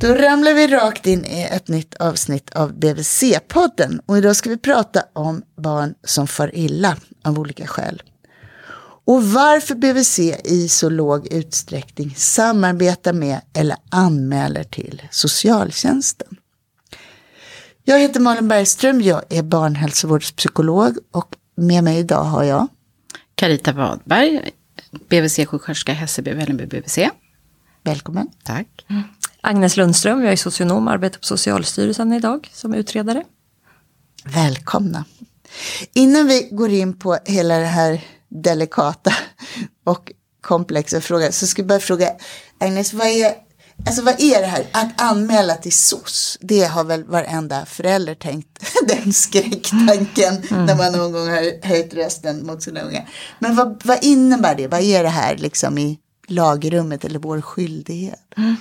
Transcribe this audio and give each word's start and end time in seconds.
Då 0.00 0.14
ramlar 0.14 0.54
vi 0.54 0.66
rakt 0.66 1.06
in 1.06 1.24
i 1.24 1.48
ett 1.50 1.68
nytt 1.68 1.94
avsnitt 1.94 2.50
av 2.50 2.72
BVC-podden 2.72 4.00
och 4.06 4.18
idag 4.18 4.36
ska 4.36 4.50
vi 4.50 4.56
prata 4.56 5.02
om 5.12 5.42
barn 5.56 5.94
som 6.04 6.26
far 6.26 6.56
illa 6.56 6.96
av 7.24 7.38
olika 7.38 7.66
skäl. 7.66 8.02
Och 9.04 9.24
varför 9.24 9.74
BVC 9.74 10.18
i 10.44 10.68
så 10.68 10.88
låg 10.88 11.26
utsträckning 11.32 12.14
samarbetar 12.16 13.12
med 13.12 13.40
eller 13.54 13.76
anmäler 13.90 14.64
till 14.64 15.02
socialtjänsten. 15.10 16.36
Jag 17.84 17.98
heter 17.98 18.20
Malin 18.20 18.48
Bergström, 18.48 19.00
jag 19.00 19.22
är 19.28 19.42
barnhälsovårdspsykolog 19.42 20.98
och 21.12 21.36
med 21.56 21.84
mig 21.84 21.98
idag 21.98 22.24
har 22.24 22.44
jag 22.44 22.68
Carita 23.34 23.72
Wadberg, 23.72 24.50
BVC-sjuksköterska 25.08 25.92
Hässelby, 25.92 26.32
Vällingby 26.32 26.66
BVC. 26.66 26.98
Välkommen. 27.82 28.28
Tack. 28.44 28.86
Agnes 29.42 29.76
Lundström, 29.76 30.22
jag 30.22 30.32
är 30.32 30.36
socionom 30.36 30.86
och 30.86 30.92
arbetar 30.92 31.18
på 31.18 31.26
Socialstyrelsen 31.26 32.12
idag 32.12 32.50
som 32.52 32.74
utredare. 32.74 33.24
Välkomna. 34.24 35.04
Innan 35.92 36.26
vi 36.26 36.48
går 36.50 36.70
in 36.70 36.98
på 36.98 37.18
hela 37.24 37.58
det 37.58 37.64
här 37.64 38.04
delikata 38.28 39.14
och 39.84 40.12
komplexa 40.40 41.00
frågan 41.00 41.32
så 41.32 41.46
ska 41.46 41.62
jag 41.62 41.68
bara 41.68 41.80
fråga 41.80 42.10
Agnes, 42.60 42.92
vad 42.92 43.06
är, 43.06 43.32
alltså 43.86 44.02
vad 44.02 44.20
är 44.20 44.40
det 44.40 44.46
här 44.46 44.66
att 44.72 45.00
anmäla 45.00 45.54
till 45.54 45.72
SOS? 45.72 46.38
Det 46.40 46.64
har 46.64 46.84
väl 46.84 47.04
varenda 47.04 47.66
förälder 47.66 48.14
tänkt 48.14 48.64
den 48.86 49.12
skräcktanken 49.12 50.42
mm. 50.50 50.66
när 50.66 50.76
man 50.76 50.92
någon 50.92 51.12
gång 51.12 51.28
har 51.28 51.66
höjt 51.66 51.94
rösten 51.94 52.46
mot 52.46 52.62
sina 52.62 52.80
unga. 52.80 53.02
Men 53.38 53.56
vad, 53.56 53.82
vad 53.84 54.04
innebär 54.04 54.54
det? 54.54 54.66
Vad 54.66 54.80
är 54.80 55.02
det 55.02 55.08
här 55.08 55.36
liksom 55.36 55.78
i 55.78 55.98
lagrummet 56.26 57.04
eller 57.04 57.18
vår 57.18 57.40
skyldighet? 57.40 58.34
Mm. 58.36 58.56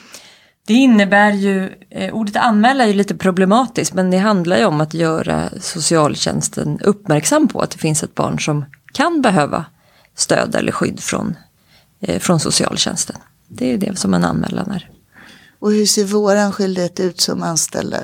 Det 0.69 0.73
innebär 0.73 1.31
ju, 1.31 1.73
eh, 1.89 2.13
ordet 2.13 2.35
anmäla 2.35 2.83
är 2.83 2.87
ju 2.87 2.93
lite 2.93 3.15
problematiskt 3.15 3.93
men 3.93 4.11
det 4.11 4.17
handlar 4.17 4.57
ju 4.57 4.65
om 4.65 4.81
att 4.81 4.93
göra 4.93 5.49
socialtjänsten 5.61 6.79
uppmärksam 6.79 7.47
på 7.47 7.61
att 7.61 7.71
det 7.71 7.77
finns 7.77 8.03
ett 8.03 8.15
barn 8.15 8.39
som 8.39 8.65
kan 8.93 9.21
behöva 9.21 9.65
stöd 10.15 10.55
eller 10.55 10.71
skydd 10.71 10.99
från, 10.99 11.35
eh, 11.99 12.19
från 12.19 12.39
socialtjänsten. 12.39 13.15
Det 13.47 13.73
är 13.73 13.77
det 13.77 13.99
som 13.99 14.13
en 14.13 14.25
anmälan 14.25 14.71
är. 14.71 14.89
Och 15.59 15.71
hur 15.71 15.85
ser 15.85 16.05
våran 16.05 16.51
skyldighet 16.51 16.99
ut 16.99 17.21
som 17.21 17.43
anställda 17.43 17.97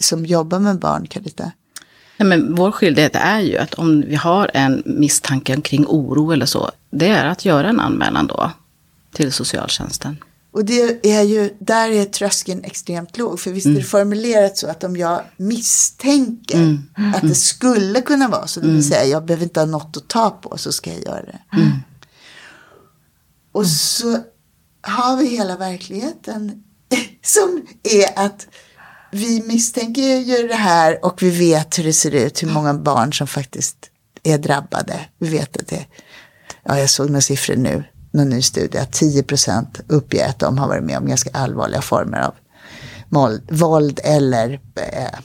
som 0.00 0.26
jobbar 0.26 0.58
med 0.58 0.78
barn, 0.78 1.06
Carita? 1.06 1.52
Nej, 2.16 2.28
men 2.28 2.54
vår 2.54 2.70
skyldighet 2.72 3.16
är 3.16 3.40
ju 3.40 3.58
att 3.58 3.74
om 3.74 4.00
vi 4.00 4.14
har 4.14 4.50
en 4.54 4.82
misstanke 4.86 5.60
kring 5.60 5.86
oro 5.86 6.32
eller 6.32 6.46
så, 6.46 6.70
det 6.90 7.08
är 7.08 7.26
att 7.26 7.44
göra 7.44 7.68
en 7.68 7.80
anmälan 7.80 8.26
då 8.26 8.50
till 9.12 9.32
socialtjänsten. 9.32 10.16
Och 10.50 10.64
det 10.64 11.06
är 11.06 11.22
ju, 11.22 11.56
där 11.58 11.90
är 11.90 12.04
tröskeln 12.04 12.64
extremt 12.64 13.18
låg. 13.18 13.40
För 13.40 13.50
visst 13.50 13.66
är 13.66 13.70
det 13.70 13.76
mm. 13.76 13.88
formulerat 13.88 14.58
så 14.58 14.68
att 14.68 14.84
om 14.84 14.96
jag 14.96 15.22
misstänker 15.36 16.56
mm. 16.56 16.82
Mm. 16.98 17.14
att 17.14 17.22
det 17.22 17.34
skulle 17.34 18.00
kunna 18.00 18.28
vara 18.28 18.46
så, 18.46 18.60
det 18.60 18.66
vill 18.66 18.76
mm. 18.76 18.88
säga 18.88 19.04
jag 19.04 19.24
behöver 19.24 19.44
inte 19.44 19.60
ha 19.60 19.66
något 19.66 19.96
att 19.96 20.08
ta 20.08 20.30
på 20.30 20.58
så 20.58 20.72
ska 20.72 20.92
jag 20.92 21.04
göra 21.04 21.22
det. 21.22 21.38
Mm. 21.52 21.70
Och 23.52 23.66
så 23.66 24.18
har 24.82 25.16
vi 25.16 25.26
hela 25.26 25.56
verkligheten 25.56 26.62
som 27.22 27.66
är 27.82 28.18
att 28.24 28.46
vi 29.12 29.42
misstänker 29.42 30.02
ju 30.02 30.48
det 30.48 30.54
här 30.54 31.04
och 31.04 31.22
vi 31.22 31.30
vet 31.30 31.78
hur 31.78 31.84
det 31.84 31.92
ser 31.92 32.14
ut, 32.14 32.42
hur 32.42 32.48
många 32.48 32.74
barn 32.74 33.12
som 33.12 33.26
faktiskt 33.26 33.76
är 34.22 34.38
drabbade. 34.38 35.00
Vi 35.18 35.28
vet 35.28 35.56
att 35.56 35.68
det, 35.68 35.86
ja 36.62 36.78
jag 36.78 36.90
såg 36.90 37.06
några 37.06 37.20
siffror 37.20 37.56
nu, 37.56 37.84
någon 38.10 38.28
ny 38.28 38.42
studie 38.42 38.78
att 38.78 38.92
10 38.92 39.22
procent 39.22 39.80
uppger 39.86 40.28
att 40.28 40.38
de 40.38 40.58
har 40.58 40.68
varit 40.68 40.84
med 40.84 40.98
om 40.98 41.06
ganska 41.06 41.30
allvarliga 41.32 41.82
former 41.82 42.20
av 42.20 42.34
våld 43.48 44.00
eller 44.04 44.60
eh, 44.74 45.18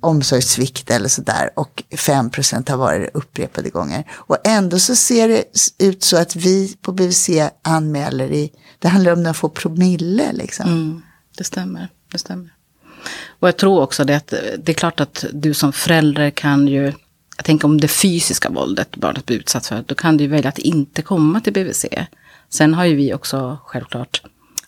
omsorgssvikt 0.00 0.90
eller 0.90 1.08
sådär 1.08 1.50
och 1.56 1.82
5 1.96 2.30
procent 2.30 2.68
har 2.68 2.76
varit 2.76 3.10
upprepade 3.14 3.70
gånger. 3.70 4.04
Och 4.12 4.36
ändå 4.44 4.78
så 4.78 4.96
ser 4.96 5.28
det 5.28 5.44
ut 5.78 6.02
så 6.02 6.16
att 6.16 6.36
vi 6.36 6.76
på 6.82 6.92
BVC 6.92 7.30
anmäler 7.62 8.32
i, 8.32 8.52
det 8.78 8.88
handlar 8.88 9.12
om 9.12 9.22
några 9.22 9.34
få 9.34 9.48
promille 9.48 10.32
liksom. 10.32 10.68
Mm, 10.68 11.02
det 11.36 11.44
stämmer, 11.44 11.88
det 12.12 12.18
stämmer. 12.18 12.52
Och 13.40 13.48
jag 13.48 13.56
tror 13.56 13.82
också 13.82 14.04
det 14.04 14.16
att 14.16 14.34
det 14.58 14.72
är 14.72 14.74
klart 14.74 15.00
att 15.00 15.24
du 15.32 15.54
som 15.54 15.72
förälder 15.72 16.30
kan 16.30 16.68
ju 16.68 16.92
jag 17.36 17.44
tänker 17.44 17.68
om 17.68 17.80
det 17.80 17.88
fysiska 17.88 18.50
våldet 18.50 18.96
barnet 18.96 19.26
blir 19.26 19.36
utsatt 19.36 19.66
för, 19.66 19.84
då 19.86 19.94
kan 19.94 20.16
du 20.16 20.26
välja 20.26 20.48
att 20.48 20.58
inte 20.58 21.02
komma 21.02 21.40
till 21.40 21.52
BVC. 21.52 21.84
Sen 22.48 22.74
har 22.74 22.84
ju 22.84 22.94
vi 22.94 23.14
också 23.14 23.58
självklart, 23.64 24.22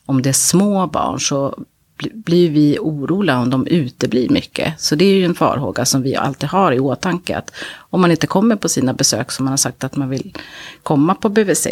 om 0.07 0.23
det 0.23 0.29
är 0.29 0.33
små 0.33 0.87
barn 0.87 1.21
så 1.21 1.65
blir 2.13 2.51
vi 2.51 2.79
oroliga 2.81 3.39
om 3.39 3.51
de 3.51 3.67
uteblir 3.67 4.29
mycket. 4.29 4.81
Så 4.81 4.95
det 4.95 5.05
är 5.05 5.15
ju 5.15 5.25
en 5.25 5.35
farhåga 5.35 5.85
som 5.85 6.03
vi 6.03 6.17
alltid 6.17 6.49
har 6.49 6.73
i 6.73 6.81
åtanke. 6.81 7.37
Att 7.37 7.53
om 7.91 8.01
man 8.01 8.11
inte 8.11 8.27
kommer 8.27 8.57
på 8.57 8.69
sina 8.69 8.93
besök 8.95 9.33
som 9.33 9.45
man 9.45 9.53
har 9.53 9.57
sagt 9.57 9.85
att 9.85 9.97
man 9.97 10.09
vill 10.09 10.35
komma 10.83 11.15
på 11.15 11.29
BVC, 11.29 11.67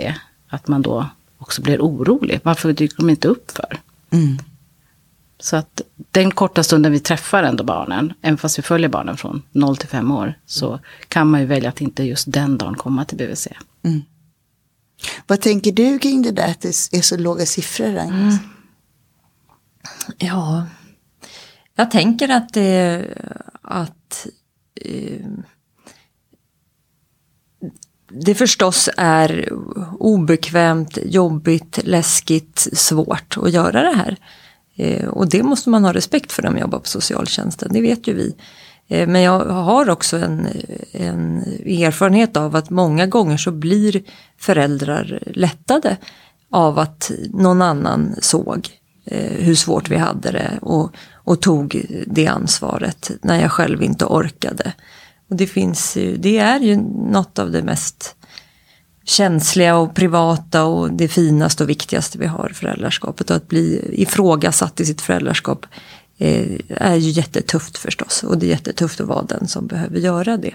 att 0.48 0.68
man 0.68 0.82
då 0.82 1.06
också 1.38 1.62
blir 1.62 1.80
orolig. 1.80 2.40
Varför 2.42 2.72
dyker 2.72 2.96
de 2.96 3.10
inte 3.10 3.28
upp 3.28 3.50
för? 3.50 3.78
Mm. 4.10 4.38
Så 5.38 5.56
att 5.56 5.80
den 6.10 6.30
korta 6.30 6.62
stunden 6.62 6.92
vi 6.92 7.00
träffar 7.00 7.42
ändå 7.42 7.64
barnen, 7.64 8.12
även 8.22 8.38
fast 8.38 8.58
vi 8.58 8.62
följer 8.62 8.88
barnen 8.88 9.16
från 9.16 9.42
0 9.52 9.76
till 9.76 9.88
5 9.88 10.10
år, 10.10 10.38
så 10.46 10.80
kan 11.08 11.30
man 11.30 11.40
ju 11.40 11.46
välja 11.46 11.68
att 11.68 11.80
inte 11.80 12.02
just 12.02 12.32
den 12.32 12.58
dagen 12.58 12.74
komma 12.74 13.04
till 13.04 13.18
BVC. 13.18 13.48
Mm. 13.82 14.02
Vad 15.26 15.40
tänker 15.40 15.72
du 15.72 15.98
kring 15.98 16.22
det 16.22 16.30
där 16.30 16.50
att 16.50 16.60
det 16.60 16.68
är 16.96 17.02
så 17.02 17.16
låga 17.16 17.46
siffror? 17.46 17.96
Mm. 17.98 18.34
Ja, 20.18 20.66
jag 21.74 21.90
tänker 21.90 22.28
att 22.28 22.52
det, 22.52 23.04
att 23.62 24.26
eh, 24.80 25.26
det 28.08 28.34
förstås 28.34 28.88
är 28.96 29.52
obekvämt, 29.98 30.98
jobbigt, 31.04 31.78
läskigt, 31.84 32.68
svårt 32.72 33.36
att 33.36 33.52
göra 33.52 33.82
det 33.82 33.96
här. 33.96 34.16
Eh, 34.76 35.08
och 35.08 35.28
det 35.28 35.42
måste 35.42 35.70
man 35.70 35.84
ha 35.84 35.92
respekt 35.92 36.32
för 36.32 36.42
när 36.42 36.50
man 36.50 36.60
jobbar 36.60 36.78
på 36.78 36.88
socialtjänsten, 36.88 37.68
det 37.72 37.80
vet 37.80 38.06
ju 38.06 38.14
vi. 38.14 38.34
Eh, 38.88 39.08
men 39.08 39.22
jag 39.22 39.44
har 39.44 39.90
också 39.90 40.16
en, 40.16 40.48
en, 40.92 41.42
erfarenhet 41.64 42.36
av 42.36 42.56
att 42.56 42.70
många 42.70 43.06
gånger 43.06 43.36
så 43.36 43.50
blir 43.50 44.02
föräldrar 44.38 45.22
lättade 45.26 45.96
av 46.50 46.78
att 46.78 47.10
någon 47.30 47.62
annan 47.62 48.14
såg 48.20 48.68
eh, 49.04 49.44
hur 49.44 49.54
svårt 49.54 49.90
vi 49.90 49.96
hade 49.96 50.30
det 50.30 50.58
och, 50.62 50.96
och 51.14 51.40
tog 51.40 51.86
det 52.06 52.26
ansvaret 52.26 53.10
när 53.22 53.40
jag 53.40 53.52
själv 53.52 53.82
inte 53.82 54.04
orkade. 54.04 54.72
Och 55.30 55.36
det, 55.36 55.46
finns 55.46 55.94
det 56.18 56.38
är 56.38 56.60
ju 56.60 56.76
något 57.10 57.38
av 57.38 57.50
det 57.50 57.62
mest 57.62 58.15
känsliga 59.06 59.76
och 59.76 59.94
privata 59.94 60.64
och 60.64 60.92
det 60.92 61.08
finaste 61.08 61.62
och 61.62 61.70
viktigaste 61.70 62.18
vi 62.18 62.26
har, 62.26 62.50
föräldraskapet. 62.54 63.30
Och 63.30 63.36
att 63.36 63.48
bli 63.48 63.90
ifrågasatt 63.92 64.80
i 64.80 64.86
sitt 64.86 65.00
föräldraskap 65.00 65.66
eh, 66.18 66.60
är 66.68 66.94
ju 66.94 67.10
jättetufft 67.10 67.78
förstås. 67.78 68.22
Och 68.22 68.38
det 68.38 68.46
är 68.46 68.50
jättetufft 68.50 69.00
att 69.00 69.06
vara 69.06 69.22
den 69.22 69.48
som 69.48 69.66
behöver 69.66 69.98
göra 69.98 70.36
det. 70.36 70.54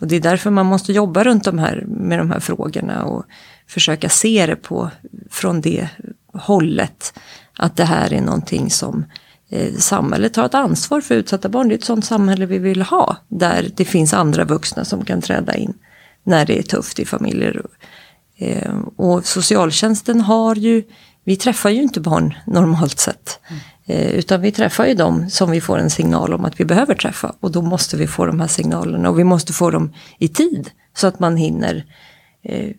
Och 0.00 0.06
det 0.06 0.16
är 0.16 0.20
därför 0.20 0.50
man 0.50 0.66
måste 0.66 0.92
jobba 0.92 1.24
runt 1.24 1.44
de 1.44 1.58
här, 1.58 1.84
med 1.86 2.18
de 2.18 2.30
här 2.30 2.40
frågorna 2.40 3.04
och 3.04 3.24
försöka 3.66 4.08
se 4.08 4.46
det 4.46 4.56
på, 4.56 4.90
från 5.30 5.60
det 5.60 5.88
hållet. 6.32 7.18
Att 7.56 7.76
det 7.76 7.84
här 7.84 8.12
är 8.12 8.20
någonting 8.20 8.70
som 8.70 9.04
eh, 9.48 9.74
samhället 9.74 10.36
har 10.36 10.44
ett 10.44 10.54
ansvar 10.54 11.00
för 11.00 11.14
utsatta 11.14 11.48
barn. 11.48 11.68
Det 11.68 11.74
är 11.74 11.78
ett 11.78 11.84
sånt 11.84 12.04
samhälle 12.04 12.46
vi 12.46 12.58
vill 12.58 12.82
ha. 12.82 13.16
Där 13.28 13.70
det 13.76 13.84
finns 13.84 14.14
andra 14.14 14.44
vuxna 14.44 14.84
som 14.84 15.04
kan 15.04 15.20
träda 15.20 15.54
in 15.54 15.74
när 16.30 16.46
det 16.46 16.58
är 16.58 16.62
tufft 16.62 16.98
i 16.98 17.04
familjer. 17.04 17.62
Ehm, 18.38 18.82
och 18.96 19.26
socialtjänsten 19.26 20.20
har 20.20 20.54
ju, 20.54 20.82
vi 21.24 21.36
träffar 21.36 21.70
ju 21.70 21.82
inte 21.82 22.00
barn 22.00 22.34
normalt 22.46 22.98
sett. 22.98 23.40
Mm. 23.48 23.60
utan 24.18 24.40
vi 24.40 24.52
träffar 24.52 24.86
ju 24.86 24.94
dem 24.94 25.30
som 25.30 25.50
vi 25.50 25.60
får 25.60 25.78
en 25.78 25.90
signal 25.90 26.34
om 26.34 26.44
att 26.44 26.60
vi 26.60 26.64
behöver 26.64 26.94
träffa. 26.94 27.34
Och 27.40 27.50
då 27.50 27.62
måste 27.62 27.96
vi 27.96 28.06
få 28.06 28.26
de 28.26 28.40
här 28.40 28.48
signalerna 28.48 29.10
och 29.10 29.18
vi 29.18 29.24
måste 29.24 29.52
få 29.52 29.70
dem 29.70 29.92
i 30.18 30.28
tid. 30.28 30.70
Så 30.96 31.06
att 31.06 31.20
man 31.20 31.36
hinner 31.36 31.84
eh, 32.42 32.70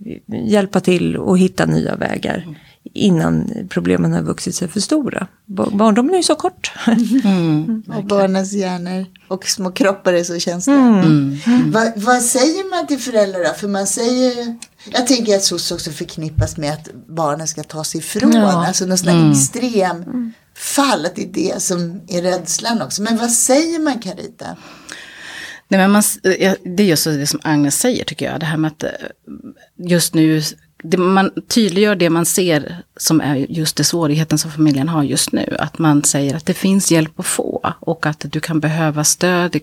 hjälpa 0.45 0.79
till 0.79 1.17
och 1.17 1.37
hitta 1.37 1.65
nya 1.65 1.95
vägar. 1.95 2.37
Mm 2.37 2.55
innan 2.83 3.51
problemen 3.69 4.13
har 4.13 4.21
vuxit 4.21 4.55
sig 4.55 4.67
för 4.67 4.79
stora. 4.79 5.27
Barndomen 5.45 6.13
är 6.13 6.17
ju 6.17 6.23
så 6.23 6.35
kort. 6.35 6.71
Mm, 7.23 7.83
och 7.97 8.03
barnens 8.03 8.53
hjärnor 8.53 9.05
och 9.27 9.47
små 9.47 9.71
kroppar 9.71 10.13
är 10.13 10.23
så 10.23 10.39
känsliga. 10.39 10.77
Mm. 10.77 10.99
Mm. 10.99 11.37
mm. 11.45 11.71
Va, 11.71 11.91
vad 11.95 12.21
säger 12.21 12.69
man 12.69 12.87
till 12.87 12.99
föräldrar 12.99 13.39
då? 13.39 13.53
För 13.53 13.67
man 13.67 13.87
säger 13.87 14.57
jag 14.91 15.07
tänker 15.07 15.35
att 15.35 15.43
SOS 15.43 15.71
också 15.71 15.91
förknippas 15.91 16.57
med 16.57 16.73
att 16.73 16.89
barnen 17.07 17.47
ska 17.47 17.63
ta 17.63 17.83
sig 17.83 17.99
ifrån. 17.99 18.33
Ja. 18.33 18.67
Alltså 18.67 18.85
någon 18.85 18.97
sån 18.97 19.09
mm. 19.09 19.31
extrem 19.31 19.97
mm. 19.97 20.33
fall. 20.55 21.05
Att 21.05 21.15
det 21.15 21.23
är 21.23 21.53
det 21.53 21.61
som 21.61 22.01
är 22.07 22.21
rädslan 22.21 22.81
också. 22.81 23.01
Men 23.01 23.17
vad 23.17 23.31
säger 23.31 23.79
man 23.79 23.99
Carita? 23.99 24.57
Nej, 25.71 25.79
men 25.79 25.91
man, 25.91 26.03
eh, 26.23 26.53
det 26.63 26.83
är 26.83 26.87
just 26.87 27.03
det 27.03 27.27
som 27.27 27.39
Agnes 27.43 27.79
säger 27.79 28.03
tycker 28.03 28.25
jag. 28.31 28.39
Det 28.39 28.45
här 28.45 28.57
med 28.57 28.71
att 28.71 28.83
eh, 28.83 28.89
just 29.77 30.13
nu 30.13 30.41
det, 30.83 30.97
man 30.97 31.31
tydliggör 31.47 31.95
det 31.95 32.09
man 32.09 32.25
ser 32.25 32.77
som 32.97 33.21
är 33.21 33.35
just 33.35 33.75
det 33.75 33.83
svårigheten 33.83 34.37
som 34.37 34.51
familjen 34.51 34.89
har 34.89 35.03
just 35.03 35.31
nu. 35.31 35.55
Att 35.59 35.79
man 35.79 36.03
säger 36.03 36.35
att 36.35 36.45
det 36.45 36.53
finns 36.53 36.91
hjälp 36.91 37.19
att 37.19 37.25
få 37.25 37.73
och 37.79 38.05
att 38.05 38.25
du 38.31 38.39
kan 38.39 38.59
behöva 38.59 39.03
stöd 39.03 39.55
i, 39.55 39.61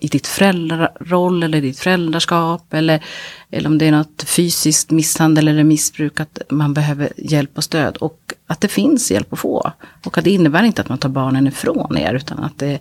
i 0.00 0.08
ditt 0.08 0.26
föräldraroll 0.26 1.42
eller 1.42 1.60
ditt 1.60 1.78
föräldraskap. 1.78 2.74
Eller, 2.74 3.04
eller 3.50 3.68
om 3.68 3.78
det 3.78 3.86
är 3.86 3.92
något 3.92 4.22
fysiskt 4.26 4.90
misshandel 4.90 5.48
eller 5.48 5.64
missbruk, 5.64 6.20
att 6.20 6.42
man 6.50 6.74
behöver 6.74 7.12
hjälp 7.16 7.50
och 7.54 7.64
stöd. 7.64 7.96
Och 7.96 8.32
att 8.46 8.60
det 8.60 8.68
finns 8.68 9.10
hjälp 9.10 9.32
att 9.32 9.38
få. 9.38 9.72
Och 10.04 10.18
att 10.18 10.24
det 10.24 10.30
innebär 10.30 10.62
inte 10.62 10.82
att 10.82 10.88
man 10.88 10.98
tar 10.98 11.08
barnen 11.08 11.46
ifrån 11.46 11.98
er, 11.98 12.14
utan 12.14 12.38
att 12.38 12.58
det 12.58 12.80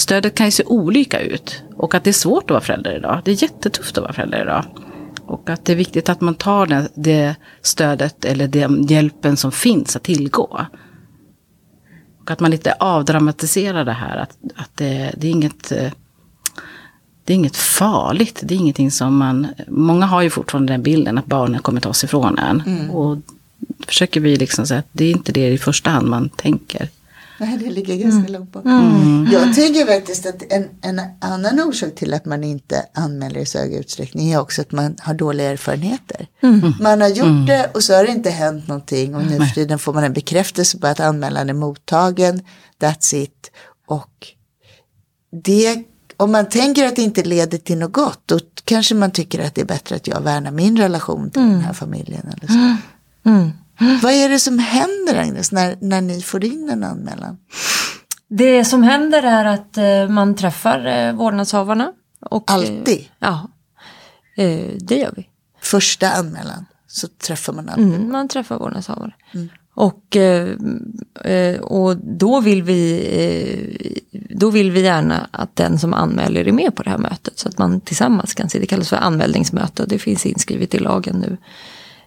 Stödet 0.00 0.34
kan 0.34 0.46
ju 0.46 0.52
se 0.52 0.64
olika 0.64 1.20
ut. 1.20 1.62
Och 1.76 1.94
att 1.94 2.04
det 2.04 2.10
är 2.10 2.12
svårt 2.12 2.44
att 2.44 2.50
vara 2.50 2.60
förälder 2.60 2.96
idag. 2.96 3.20
Det 3.24 3.30
är 3.30 3.42
jättetufft 3.42 3.98
att 3.98 4.02
vara 4.02 4.12
förälder 4.12 4.42
idag. 4.42 4.64
Och 5.26 5.50
att 5.50 5.64
det 5.64 5.72
är 5.72 5.76
viktigt 5.76 6.08
att 6.08 6.20
man 6.20 6.34
tar 6.34 6.66
det, 6.66 6.88
det 6.94 7.36
stödet 7.62 8.24
eller 8.24 8.48
den 8.48 8.86
hjälpen 8.86 9.36
som 9.36 9.52
finns 9.52 9.96
att 9.96 10.02
tillgå. 10.02 10.66
Och 12.20 12.30
att 12.30 12.40
man 12.40 12.50
lite 12.50 12.72
avdramatiserar 12.72 13.84
det 13.84 13.92
här. 13.92 14.16
Att, 14.16 14.38
att 14.56 14.70
det, 14.74 15.14
det 15.16 15.26
är 15.26 15.30
inget 15.30 15.72
eh, 15.72 15.92
det 17.24 17.32
är 17.32 17.34
inget 17.34 17.56
farligt. 17.56 18.40
Det 18.42 18.54
är 18.54 18.58
ingenting 18.58 18.90
som 18.90 19.16
man... 19.16 19.46
Många 19.68 20.06
har 20.06 20.22
ju 20.22 20.30
fortfarande 20.30 20.72
den 20.72 20.82
bilden 20.82 21.18
att 21.18 21.26
barnen 21.26 21.62
kommer 21.62 21.80
ta 21.80 21.92
sig 21.92 22.06
ifrån 22.06 22.38
en. 22.38 22.62
Mm. 22.66 22.90
Och 22.90 23.18
försöker 23.86 24.20
vi 24.20 24.36
liksom 24.36 24.66
säga 24.66 24.80
att 24.80 24.88
det 24.92 25.04
är 25.04 25.10
inte 25.10 25.32
det 25.32 25.48
i 25.48 25.58
första 25.58 25.90
hand 25.90 26.08
man 26.08 26.28
tänker. 26.28 26.88
Nej, 27.40 27.58
det 27.58 27.70
ligger 27.70 27.96
ganska 27.96 28.18
mm. 28.18 28.32
långt 28.32 28.52
bort. 28.52 28.64
Mm. 28.64 29.28
Jag 29.32 29.54
tänker 29.54 29.86
faktiskt 29.86 30.26
att 30.26 30.42
en, 30.52 30.68
en 30.82 31.00
annan 31.20 31.60
orsak 31.60 31.94
till 31.94 32.14
att 32.14 32.24
man 32.24 32.44
inte 32.44 32.86
anmäler 32.94 33.40
i 33.40 33.46
så 33.46 33.58
hög 33.58 33.74
utsträckning 33.74 34.32
är 34.32 34.40
också 34.40 34.62
att 34.62 34.72
man 34.72 34.96
har 35.00 35.14
dåliga 35.14 35.50
erfarenheter. 35.50 36.26
Mm. 36.42 36.72
Man 36.80 37.00
har 37.00 37.08
gjort 37.08 37.26
mm. 37.26 37.46
det 37.46 37.70
och 37.74 37.84
så 37.84 37.94
har 37.94 38.04
det 38.04 38.10
inte 38.10 38.30
hänt 38.30 38.68
någonting 38.68 39.14
och 39.14 39.24
nu 39.24 39.36
för 39.36 39.54
tiden 39.54 39.78
får 39.78 39.92
man 39.92 40.04
en 40.04 40.12
bekräftelse 40.12 40.78
på 40.78 40.86
att 40.86 41.00
anmälan 41.00 41.50
är 41.50 41.54
mottagen. 41.54 42.42
That's 42.80 43.14
it. 43.14 43.50
Och 43.86 44.26
det, 45.44 45.84
om 46.16 46.32
man 46.32 46.48
tänker 46.48 46.86
att 46.86 46.96
det 46.96 47.02
inte 47.02 47.22
leder 47.22 47.58
till 47.58 47.78
något 47.78 47.92
gott, 47.92 48.22
då 48.26 48.40
kanske 48.64 48.94
man 48.94 49.10
tycker 49.10 49.46
att 49.46 49.54
det 49.54 49.60
är 49.60 49.66
bättre 49.66 49.96
att 49.96 50.06
jag 50.06 50.20
värnar 50.20 50.50
min 50.50 50.76
relation 50.76 51.30
till 51.30 51.42
den 51.42 51.60
här 51.60 51.72
familjen. 51.72 52.26
Eller 52.36 52.46
så. 52.46 52.76
Vad 54.02 54.12
är 54.12 54.28
det 54.28 54.38
som 54.38 54.58
händer 54.58 55.14
Agnes 55.14 55.52
när, 55.52 55.76
när 55.80 56.00
ni 56.00 56.22
får 56.22 56.44
in 56.44 56.68
en 56.70 56.84
anmälan? 56.84 57.38
Det 58.28 58.64
som 58.64 58.82
händer 58.82 59.22
är 59.22 59.44
att 59.44 59.76
eh, 59.76 60.08
man 60.08 60.34
träffar 60.34 60.86
eh, 60.86 61.12
vårdnadshavarna. 61.12 61.92
Och, 62.20 62.50
eh, 62.50 62.54
Alltid? 62.54 63.08
ja, 63.18 63.48
det 64.80 64.96
gör 64.96 65.12
vi. 65.16 65.26
Första 65.62 66.10
anmälan 66.10 66.66
så 66.86 67.08
träffar 67.08 67.52
man 67.52 67.68
alltid? 67.68 67.84
Mm, 67.84 68.12
man 68.12 68.28
träffar 68.28 68.58
vårdnadshavare. 68.58 69.14
Mm. 69.34 69.48
Och, 69.74 70.16
och 71.60 71.96
då, 71.96 72.40
vill 72.40 72.62
vi, 72.62 74.00
då 74.30 74.50
vill 74.50 74.70
vi 74.70 74.80
gärna 74.80 75.28
att 75.30 75.56
den 75.56 75.78
som 75.78 75.94
anmäler 75.94 76.48
är 76.48 76.52
med 76.52 76.74
på 76.74 76.82
det 76.82 76.90
här 76.90 76.98
mötet. 76.98 77.38
Så 77.38 77.48
att 77.48 77.58
man 77.58 77.80
tillsammans 77.80 78.34
kan 78.34 78.48
se, 78.48 78.58
det 78.58 78.66
kallas 78.66 78.88
för 78.88 78.96
anmälningsmöte 78.96 79.82
och 79.82 79.88
det 79.88 79.98
finns 79.98 80.26
inskrivet 80.26 80.74
i 80.74 80.78
lagen 80.78 81.16
nu 81.16 81.36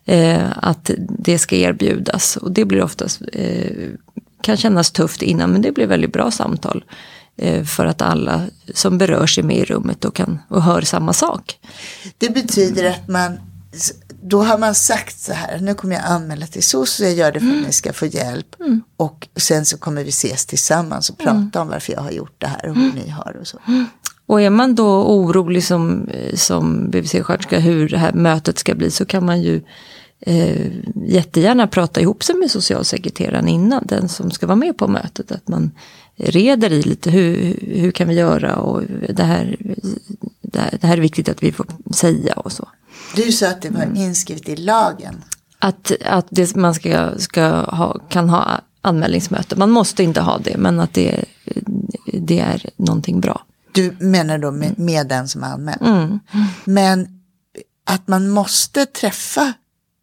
eh, 0.05 0.43
att 0.55 0.91
det 0.97 1.39
ska 1.39 1.55
erbjudas. 1.55 2.37
Och 2.37 2.51
det 2.51 2.65
blir 2.65 2.83
oftast, 2.83 3.21
eh, 3.33 3.89
kan 4.41 4.57
kännas 4.57 4.91
tufft 4.91 5.21
innan 5.21 5.51
men 5.51 5.61
det 5.61 5.71
blir 5.71 5.87
väldigt 5.87 6.13
bra 6.13 6.31
samtal. 6.31 6.83
Eh, 7.37 7.63
för 7.63 7.85
att 7.85 8.01
alla 8.01 8.41
som 8.73 8.97
berörs 8.97 9.39
är 9.39 9.43
med 9.43 9.57
i 9.57 9.65
rummet 9.65 10.05
och, 10.05 10.15
kan, 10.15 10.39
och 10.47 10.61
hör 10.61 10.81
samma 10.81 11.13
sak. 11.13 11.59
Det 12.17 12.29
betyder 12.29 12.89
att 12.89 13.07
man 13.07 13.37
då 14.25 14.43
har 14.43 14.57
man 14.57 14.75
sagt 14.75 15.19
så 15.19 15.33
här, 15.33 15.59
nu 15.59 15.73
kommer 15.73 15.95
jag 15.95 16.05
anmäla 16.05 16.47
till 16.47 16.63
SOS 16.63 16.99
och 16.99 17.05
jag 17.05 17.13
gör 17.13 17.31
det 17.31 17.39
för 17.39 17.47
att 17.47 17.53
mm. 17.53 17.65
ni 17.65 17.71
ska 17.71 17.93
få 17.93 18.05
hjälp. 18.05 18.55
Mm. 18.59 18.81
Och 18.97 19.27
sen 19.35 19.65
så 19.65 19.77
kommer 19.77 20.03
vi 20.03 20.09
ses 20.09 20.45
tillsammans 20.45 21.09
och 21.09 21.17
prata 21.17 21.31
mm. 21.31 21.51
om 21.53 21.67
varför 21.67 21.93
jag 21.93 22.01
har 22.01 22.11
gjort 22.11 22.35
det 22.37 22.47
här 22.47 22.69
och 22.69 22.75
hur 22.75 22.93
ni 22.93 23.09
har 23.09 23.37
och 23.41 23.47
så. 23.47 23.57
Mm. 23.67 23.85
Och 24.25 24.41
är 24.41 24.49
man 24.49 24.75
då 24.75 25.03
orolig 25.03 25.63
som, 25.63 26.09
som 26.33 26.91
BVC-sköterska 26.91 27.59
hur 27.59 27.89
det 27.89 27.97
här 27.97 28.13
mötet 28.13 28.59
ska 28.59 28.75
bli 28.75 28.91
så 28.91 29.05
kan 29.05 29.25
man 29.25 29.41
ju 29.41 29.61
eh, 30.25 30.71
jättegärna 31.05 31.67
prata 31.67 32.01
ihop 32.01 32.23
sig 32.23 32.35
med 32.35 32.51
socialsekreteraren 32.51 33.47
innan, 33.47 33.83
den 33.87 34.09
som 34.09 34.31
ska 34.31 34.47
vara 34.47 34.55
med 34.55 34.77
på 34.77 34.87
mötet. 34.87 35.31
Att 35.31 35.47
man 35.47 35.71
reder 36.15 36.71
i 36.73 36.81
lite 36.81 37.11
hur, 37.11 37.59
hur 37.61 37.91
kan 37.91 38.07
vi 38.07 38.15
göra 38.15 38.55
och 38.55 38.83
det 39.09 39.23
här, 39.23 39.57
det 40.41 40.59
här, 40.59 40.77
det 40.81 40.87
här 40.87 40.97
är 40.97 41.01
viktigt 41.01 41.29
att 41.29 41.43
vi 41.43 41.51
får 41.51 41.65
säga 41.93 42.33
och 42.33 42.51
så. 42.51 42.69
Du 43.15 43.31
sa 43.31 43.47
att 43.47 43.61
det 43.61 43.69
var 43.69 43.83
mm. 43.83 43.95
inskrivet 43.95 44.49
i 44.49 44.55
lagen. 44.55 45.23
Att, 45.59 45.91
att 46.05 46.27
det, 46.29 46.55
man 46.55 46.73
ska, 46.73 47.19
ska 47.19 47.47
ha, 47.49 47.99
kan 48.09 48.29
ha 48.29 48.61
anmälningsmöte. 48.81 49.55
Man 49.55 49.69
måste 49.69 50.03
inte 50.03 50.21
ha 50.21 50.37
det 50.37 50.57
men 50.57 50.79
att 50.79 50.93
det, 50.93 51.25
det 52.13 52.39
är 52.39 52.69
någonting 52.75 53.21
bra. 53.21 53.45
Du 53.71 53.95
menar 53.99 54.37
då 54.37 54.51
med, 54.51 54.79
med 54.79 55.07
den 55.07 55.27
som 55.27 55.43
är 55.43 55.47
anmäld? 55.47 55.81
Mm. 55.81 56.19
Men 56.63 57.07
att 57.85 58.07
man 58.07 58.29
måste 58.29 58.85
träffa 58.85 59.53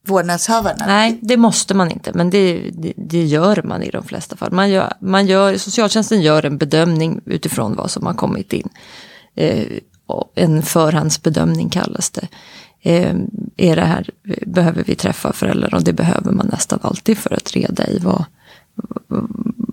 vårdnadshavarna? 0.07 0.87
Nej, 0.87 1.19
det 1.23 1.37
måste 1.37 1.75
man 1.75 1.91
inte, 1.91 2.13
men 2.15 2.31
det, 2.31 2.71
det, 2.73 2.93
det, 2.97 3.25
gör 3.25 3.63
man 3.65 3.83
i 3.83 3.91
de 3.91 4.05
flesta 4.05 4.37
fall. 4.37 4.53
Man 4.53 4.71
gör, 4.71 4.93
man 5.01 5.27
gör, 5.27 5.57
socialtjänsten 5.57 6.23
gör 6.23 6.47
en 6.47 6.59
bedömning 6.59 7.21
utifrån 7.25 7.75
vad 7.75 7.91
som 7.91 8.07
har 8.07 8.15
kommit 8.15 8.53
in. 8.53 8.69
Eh, 9.35 9.67
en 10.35 10.63
förhandsbedömning 10.63 11.69
kallas 11.69 12.11
det. 12.11 12.29
Eh, 12.83 13.15
är 13.57 13.77
det 13.77 13.85
här, 13.85 14.11
behöver 14.47 14.85
vi 14.85 14.95
träffa 14.95 15.33
föräldrar 15.33 15.75
och 15.75 15.85
det 15.85 15.93
behöver 15.93 16.33
man 16.33 16.47
nästan 16.47 16.79
alltid 16.83 17.19
för 17.19 17.35
att 17.35 17.53
reda 17.53 17.87
i 17.87 17.99
vad, 17.99 18.25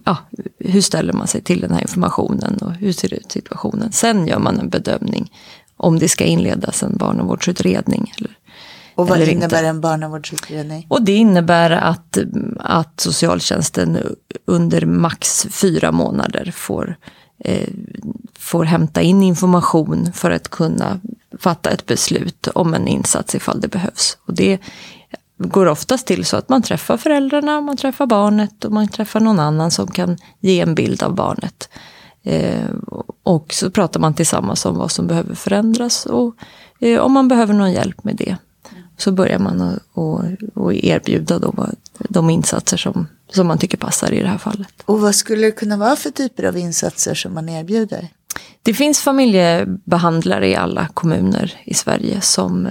ja, 0.04 0.18
hur 0.60 0.82
ställer 0.82 1.14
man 1.14 1.28
sig 1.28 1.42
till 1.42 1.62
den 1.62 1.72
här 1.72 1.82
informationen 1.82 2.58
och 2.58 2.72
hur 2.72 2.92
ser 2.92 3.14
ut 3.14 3.32
situationen. 3.32 3.92
Sen 3.92 4.28
gör 4.28 4.40
man 4.40 4.60
en 4.60 4.70
bedömning 4.70 5.32
om 5.78 6.00
det 6.00 6.10
ska 6.10 6.24
inledas 6.24 6.84
en 6.84 6.98
barnavårdsutredning 6.98 8.14
eller 8.18 8.38
och 8.98 9.08
vad 9.08 9.22
innebär 9.22 9.46
inte. 9.46 9.68
en 9.68 9.82
barnavårdsutredning? 9.82 10.86
Och 10.90 11.02
det 11.02 11.16
innebär 11.16 11.72
att, 11.72 12.18
att 12.60 13.00
socialtjänsten 13.00 13.98
under 14.46 14.86
max 14.86 15.48
fyra 15.52 15.92
månader 15.92 16.52
får, 16.56 16.96
eh, 17.40 17.70
får 18.40 18.64
hämta 18.64 19.02
in 19.02 19.24
information 19.24 20.14
för 20.14 20.32
att 20.32 20.48
kunna 20.48 21.00
fatta 21.40 21.70
ett 21.70 21.86
beslut 21.86 22.48
om 22.48 22.74
en 22.74 22.88
insats 22.88 23.36
ifall 23.36 23.62
det 23.62 23.68
behövs. 23.68 24.18
Och 24.26 24.34
det 24.34 24.60
går 25.38 25.66
oftast 25.66 26.08
till 26.08 26.26
så 26.26 26.38
att 26.38 26.50
man 26.50 26.62
träffar 26.62 26.98
föräldrarna, 26.98 27.62
man 27.62 27.78
träffar 27.78 28.06
barnet 28.06 28.66
och 28.66 28.72
man 28.72 28.88
träffar 28.88 29.20
någon 29.20 29.40
annan 29.40 29.72
som 29.72 29.88
kan 29.88 30.18
ge 30.40 30.62
en 30.62 30.76
bild 30.76 31.04
av 31.04 31.16
barnet. 31.16 31.70
Eh, 32.24 32.70
och 33.24 33.54
så 33.54 33.72
pratar 33.72 34.00
man 34.00 34.14
tillsammans 34.14 34.66
om 34.66 34.78
vad 34.78 34.92
som 34.92 35.08
behöver 35.08 35.36
förändras 35.36 36.06
och 36.06 36.36
eh, 36.80 37.00
om 37.00 37.12
man 37.12 37.28
behöver 37.28 37.54
någon 37.54 37.72
hjälp 37.72 38.04
med 38.04 38.16
det 38.16 38.38
så 38.98 39.12
börjar 39.12 39.40
man 39.40 39.62
att 39.62 40.74
erbjuda 40.84 41.40
då 41.40 41.70
de 42.10 42.30
insatser 42.30 42.78
som, 42.78 43.08
som 43.30 43.48
man 43.48 43.58
tycker 43.58 43.78
passar 43.78 44.14
i 44.14 44.22
det 44.22 44.28
här 44.28 44.38
fallet. 44.38 44.74
Och 44.86 45.02
vad 45.02 45.16
skulle 45.16 45.46
det 45.46 45.52
kunna 45.52 45.78
vara 45.78 45.96
för 45.96 46.10
typer 46.10 46.44
av 46.44 46.58
insatser 46.58 47.14
som 47.14 47.34
man 47.34 47.50
erbjuder? 47.50 48.08
Det 48.64 48.74
finns 48.74 49.02
familjebehandlare 49.02 50.48
i 50.48 50.56
alla 50.56 50.88
kommuner 50.94 51.54
i 51.66 51.74
Sverige 51.74 52.22
som 52.22 52.66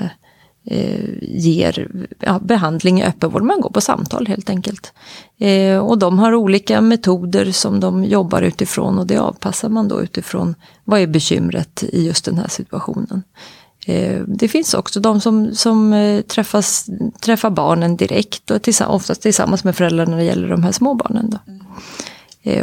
eh, 0.65 1.05
ger 1.23 1.89
ja, 2.21 2.39
behandling 2.39 3.01
i 3.01 3.05
öppenvård. 3.05 3.43
Man 3.43 3.61
går 3.61 3.71
på 3.71 3.81
samtal 3.81 4.27
helt 4.27 4.51
enkelt. 4.51 4.93
Eh, 5.39 5.79
och 5.79 5.99
de 5.99 6.19
har 6.19 6.35
olika 6.35 6.81
metoder 6.81 7.53
som 7.53 7.81
de 7.81 8.05
jobbar 8.05 8.43
utifrån 8.43 8.99
och 8.99 9.07
det 9.07 9.19
avpassar 9.19 9.69
man 9.69 9.89
då 9.89 10.03
utifrån 10.03 10.55
vad 10.85 11.01
är 11.01 11.07
bekymret 11.07 11.83
i 11.83 12.07
just 12.07 12.25
den 12.25 12.39
här 12.39 12.49
situationen. 12.49 13.23
Eh, 13.89 14.23
det 14.27 14.49
finns 14.49 14.75
också 14.75 15.01
de 15.01 15.21
som, 15.21 15.55
som 15.55 15.93
eh, 15.93 16.21
träffas, 16.21 16.87
träffar 17.21 17.51
barnen 17.51 17.97
direkt 17.97 18.51
och 18.51 18.63
tillsamm 18.63 18.91
oftast 18.91 19.23
tillsammans 19.23 19.65
med 19.65 19.77
föräldrarna 19.77 20.11
när 20.11 20.19
det 20.19 20.25
gäller 20.25 20.49
de 20.49 20.63
här 20.63 20.73
små 20.73 20.95
barnen. 20.95 21.31
Då. 21.31 21.39
Mm. 21.47 21.61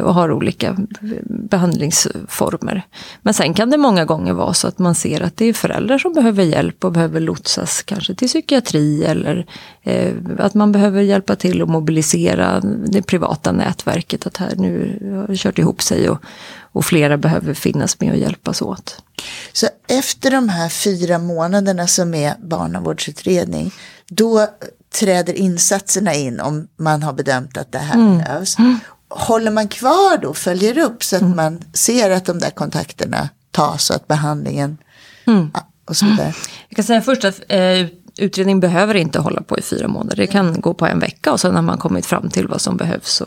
Och 0.03 0.13
har 0.13 0.31
olika 0.31 0.77
behandlingsformer. 1.23 2.81
Men 3.21 3.33
sen 3.33 3.53
kan 3.53 3.69
det 3.69 3.77
många 3.77 4.05
gånger 4.05 4.33
vara 4.33 4.53
så 4.53 4.67
att 4.67 4.79
man 4.79 4.95
ser 4.95 5.21
att 5.21 5.37
det 5.37 5.45
är 5.45 5.53
föräldrar 5.53 5.97
som 5.97 6.13
behöver 6.13 6.43
hjälp 6.43 6.85
och 6.85 6.91
behöver 6.91 7.19
lotsas 7.19 7.83
kanske 7.83 8.15
till 8.15 8.27
psykiatri 8.27 9.03
eller 9.03 9.45
eh, 9.81 10.13
att 10.39 10.53
man 10.53 10.71
behöver 10.71 11.01
hjälpa 11.01 11.35
till 11.35 11.61
att 11.61 11.69
mobilisera 11.69 12.59
det 12.85 13.01
privata 13.01 13.51
nätverket. 13.51 14.27
Att 14.27 14.37
här 14.37 14.53
nu 14.55 15.25
har 15.27 15.35
kört 15.35 15.59
ihop 15.59 15.81
sig 15.81 16.09
och, 16.09 16.23
och 16.73 16.85
flera 16.85 17.17
behöver 17.17 17.53
finnas 17.53 17.99
med 17.99 18.11
och 18.11 18.17
hjälpas 18.17 18.61
åt. 18.61 19.01
Så 19.53 19.67
efter 19.87 20.31
de 20.31 20.49
här 20.49 20.69
fyra 20.69 21.19
månaderna 21.19 21.87
som 21.87 22.13
är 22.13 22.35
barnavårdsutredning, 22.43 23.71
då 24.09 24.47
träder 24.99 25.33
insatserna 25.33 26.13
in 26.13 26.39
om 26.39 26.67
man 26.75 27.03
har 27.03 27.13
bedömt 27.13 27.57
att 27.57 27.71
det 27.71 27.79
här 27.79 27.95
mm. 27.95 28.17
behövs. 28.17 28.57
Håller 29.09 29.51
man 29.51 29.67
kvar 29.67 30.17
då, 30.17 30.33
följer 30.33 30.77
upp 30.77 31.03
så 31.03 31.15
att 31.15 31.21
mm. 31.21 31.35
man 31.35 31.63
ser 31.73 32.11
att 32.11 32.25
de 32.25 32.39
där 32.39 32.49
kontakterna 32.49 33.29
tas 33.51 33.89
och 33.89 33.95
att 33.95 34.07
behandlingen 34.07 34.77
mm. 35.27 35.51
och 35.85 35.97
så 35.97 36.05
vidare. 36.05 36.33
Jag 36.69 36.75
kan 36.75 36.85
säga 36.85 37.01
först 37.01 37.23
att 37.25 37.41
eh, 37.47 37.87
utredning 38.17 38.59
behöver 38.59 38.95
inte 38.95 39.19
hålla 39.19 39.41
på 39.41 39.57
i 39.57 39.61
fyra 39.61 39.87
månader. 39.87 40.15
Det 40.15 40.27
kan 40.27 40.61
gå 40.61 40.73
på 40.73 40.85
en 40.85 40.99
vecka 40.99 41.31
och 41.31 41.39
sen 41.39 41.55
har 41.55 41.61
man 41.61 41.77
kommit 41.77 42.05
fram 42.05 42.29
till 42.29 42.47
vad 42.47 42.61
som 42.61 42.77
behövs. 42.77 43.13
Så. 43.13 43.25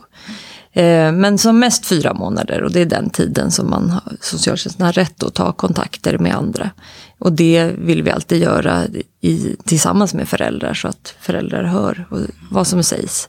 Eh, 0.76 1.12
men 1.12 1.38
som 1.38 1.58
mest 1.58 1.86
fyra 1.86 2.14
månader 2.14 2.62
och 2.62 2.72
det 2.72 2.80
är 2.80 2.86
den 2.86 3.10
tiden 3.10 3.50
som 3.50 3.70
man 3.70 3.90
har, 3.90 4.02
socialtjänsten 4.20 4.86
har 4.86 4.92
rätt 4.92 5.22
att 5.22 5.34
ta 5.34 5.52
kontakter 5.52 6.18
med 6.18 6.36
andra. 6.36 6.70
Och 7.18 7.32
det 7.32 7.72
vill 7.78 8.02
vi 8.02 8.10
alltid 8.10 8.42
göra 8.42 8.82
i, 9.20 9.56
tillsammans 9.64 10.14
med 10.14 10.28
föräldrar 10.28 10.74
så 10.74 10.88
att 10.88 11.14
föräldrar 11.20 11.62
hör 11.62 12.06
vad 12.50 12.66
som 12.66 12.82
sägs. 12.82 13.28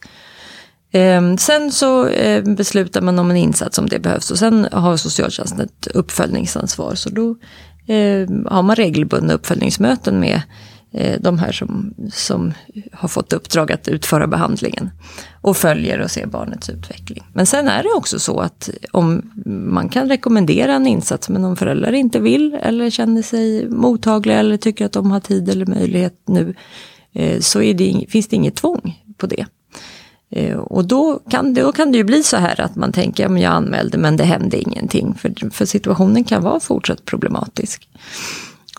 Eh, 0.92 1.36
sen 1.36 1.72
så 1.72 2.08
eh, 2.08 2.44
beslutar 2.44 3.02
man 3.02 3.20
om 3.20 3.32
en 3.32 3.38
insats 3.38 3.78
om 3.78 3.90
det 3.90 4.00
behövs 4.00 4.32
och 4.32 4.40
sen 4.40 4.68
har 4.72 4.98
socialtjänsten 4.98 5.62
ett 5.62 5.88
uppföljningsansvar. 5.88 6.96
Så 6.96 7.10
då 7.10 7.36
har 8.46 8.62
man 8.62 8.76
regelbundna 8.76 9.34
uppföljningsmöten 9.34 10.20
med 10.20 10.42
Eh, 11.00 11.20
de 11.22 11.40
här 11.40 11.52
som, 11.52 11.94
som 12.12 12.54
har 12.94 13.10
fått 13.10 13.34
uppdrag 13.34 13.72
att 13.72 13.88
utföra 13.88 14.28
behandlingen. 14.28 14.90
Och 15.42 15.58
följer 15.58 16.00
och 16.00 16.12
ser 16.12 16.26
barnets 16.26 16.70
utveckling. 16.70 17.24
Men 17.34 17.46
sen 17.46 17.68
är 17.68 17.84
det 17.84 17.90
också 17.90 18.20
så 18.20 18.40
att 18.40 18.70
om 18.92 19.32
man 19.46 19.90
kan 19.90 20.10
rekommendera 20.10 20.74
en 20.74 20.88
insats 20.88 21.30
men 21.30 21.46
om 21.46 21.56
föräldrar 21.56 21.92
inte 21.92 22.20
vill 22.20 22.58
eller 22.62 22.90
känner 22.90 23.22
sig 23.22 23.70
mottagliga 23.70 24.40
eller 24.40 24.58
tycker 24.58 24.86
att 24.86 24.92
de 24.92 25.12
har 25.12 25.20
tid 25.20 25.50
eller 25.50 25.66
möjlighet 25.66 26.22
nu 26.26 26.56
eh, 27.14 27.40
så 27.40 27.60
det, 27.60 28.06
finns 28.10 28.28
det 28.28 28.36
inget 28.36 28.56
tvång 28.56 29.04
på 29.18 29.28
det. 29.28 29.46
Eh, 30.30 30.58
och 30.58 30.86
då 30.86 31.20
kan, 31.30 31.54
det, 31.54 31.62
då 31.62 31.72
kan 31.72 31.92
det 31.92 31.98
ju 31.98 32.04
bli 32.04 32.24
så 32.24 32.38
här 32.38 32.62
att 32.62 32.76
man 32.76 32.92
tänker, 32.92 33.24
ja, 33.24 33.30
men 33.30 33.42
jag 33.42 33.54
anmälde 33.54 33.98
men 33.98 34.18
det 34.18 34.24
hände 34.24 34.58
ingenting. 34.58 35.14
För, 35.14 35.50
för 35.52 35.66
situationen 35.66 36.24
kan 36.24 36.44
vara 36.44 36.60
fortsatt 36.60 37.06
problematisk. 37.06 37.88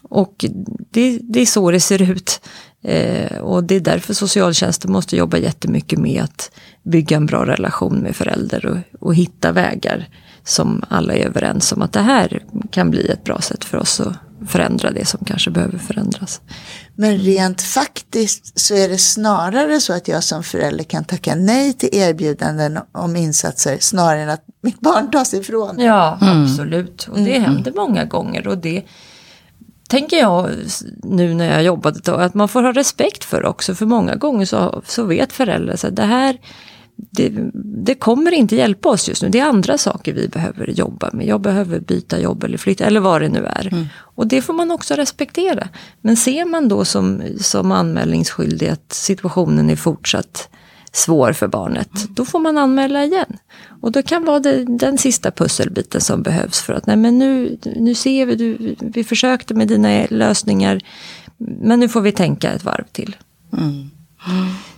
Och 0.08 0.44
det, 0.90 1.18
det 1.22 1.40
är 1.40 1.46
så 1.46 1.70
det 1.70 1.80
ser 1.80 2.02
ut. 2.02 2.40
Eh, 2.82 3.38
och 3.38 3.64
det 3.64 3.74
är 3.74 3.80
därför 3.80 4.14
socialtjänsten 4.14 4.92
måste 4.92 5.16
jobba 5.16 5.36
jättemycket 5.38 5.98
med 5.98 6.22
att 6.22 6.50
bygga 6.82 7.16
en 7.16 7.26
bra 7.26 7.46
relation 7.46 7.98
med 7.98 8.16
föräldrar 8.16 8.66
och, 8.66 9.06
och 9.06 9.14
hitta 9.14 9.52
vägar 9.52 10.08
som 10.44 10.82
alla 10.88 11.14
är 11.14 11.26
överens 11.26 11.72
om 11.72 11.82
att 11.82 11.92
det 11.92 12.00
här 12.00 12.42
kan 12.70 12.90
bli 12.90 13.08
ett 13.08 13.24
bra 13.24 13.40
sätt 13.40 13.64
för 13.64 13.78
oss 13.78 14.00
att 14.00 14.12
förändra 14.46 14.90
det 14.90 15.04
som 15.04 15.24
kanske 15.24 15.50
behöver 15.50 15.78
förändras. 15.78 16.40
Men 16.94 17.18
rent 17.18 17.62
faktiskt 17.62 18.60
så 18.60 18.74
är 18.74 18.88
det 18.88 18.98
snarare 18.98 19.80
så 19.80 19.92
att 19.92 20.08
jag 20.08 20.24
som 20.24 20.42
förälder 20.42 20.84
kan 20.84 21.04
tacka 21.04 21.34
nej 21.34 21.72
till 21.72 21.88
erbjudanden 21.92 22.78
om 22.92 23.16
insatser 23.16 23.78
snarare 23.80 24.22
än 24.22 24.30
att 24.30 24.44
mitt 24.62 24.80
barn 24.80 25.10
tas 25.10 25.34
ifrån. 25.34 25.78
Ja, 25.78 26.18
mm. 26.20 26.42
absolut. 26.42 27.08
Och 27.10 27.18
det 27.18 27.36
mm. 27.36 27.42
händer 27.42 27.72
många 27.76 28.04
gånger. 28.04 28.48
Och 28.48 28.58
det 28.58 28.82
tänker 29.88 30.16
jag 30.16 30.50
nu 31.02 31.34
när 31.34 31.52
jag 31.52 31.62
jobbat 31.62 31.96
ett 31.96 32.08
att 32.08 32.34
man 32.34 32.48
får 32.48 32.62
ha 32.62 32.72
respekt 32.72 33.24
för 33.24 33.46
också. 33.46 33.74
För 33.74 33.86
många 33.86 34.14
gånger 34.14 34.46
så, 34.46 34.82
så 34.86 35.04
vet 35.04 35.32
föräldrar 35.32 35.74
att 35.74 35.96
det 35.96 36.02
här 36.02 36.38
det, 37.10 37.32
det, 37.54 37.94
kommer 37.94 38.32
inte 38.32 38.56
hjälpa 38.56 38.88
oss 38.88 39.08
just 39.08 39.22
nu. 39.22 39.28
Det 39.28 39.38
är 39.38 39.44
andra 39.44 39.78
saker 39.78 40.12
vi 40.12 40.28
behöver 40.28 40.66
jobba 40.70 41.10
med. 41.12 41.26
Jag 41.26 41.40
behöver 41.40 41.80
byta 41.80 42.20
jobb 42.20 42.44
eller 42.44 42.58
flytta 42.58 42.84
eller 42.84 43.00
vad 43.00 43.22
det 43.22 43.28
nu 43.28 43.44
är. 43.44 43.68
Mm. 43.72 43.86
Och 43.96 44.26
det 44.26 44.42
får 44.42 44.54
man 44.54 44.70
också 44.70 44.94
respektera. 44.94 45.68
Men 46.00 46.16
ser 46.16 46.44
man 46.44 46.68
då 46.68 46.84
som, 46.84 47.22
som 47.40 47.72
anmälningsskyldig 47.72 48.68
att 48.68 48.92
situationen 48.92 49.70
är 49.70 49.76
fortsatt 49.76 50.48
svår 50.92 51.32
för 51.32 51.46
barnet, 51.46 51.96
mm. 51.96 52.14
då 52.14 52.24
får 52.24 52.38
man 52.38 52.58
anmäla 52.58 53.04
igen. 53.04 53.36
Och 53.82 53.92
då 53.92 54.02
kan 54.02 54.24
vara 54.24 54.40
det, 54.40 54.64
den 54.64 54.98
sista 54.98 55.30
pusselbiten 55.30 56.00
som 56.00 56.22
behövs 56.22 56.60
för 56.60 56.72
att 56.72 56.86
nej 56.86 56.96
men 56.96 57.18
nu, 57.18 57.58
nu 57.76 57.94
ser 57.94 58.26
vi, 58.26 58.34
du, 58.34 58.76
vi 58.80 59.04
försökte 59.04 59.54
med 59.54 59.68
dina 59.68 60.06
lösningar, 60.10 60.80
men 61.36 61.80
nu 61.80 61.88
får 61.88 62.00
vi 62.00 62.12
tänka 62.12 62.52
ett 62.52 62.64
varv 62.64 62.84
till. 62.92 63.16
Mm. 63.52 63.90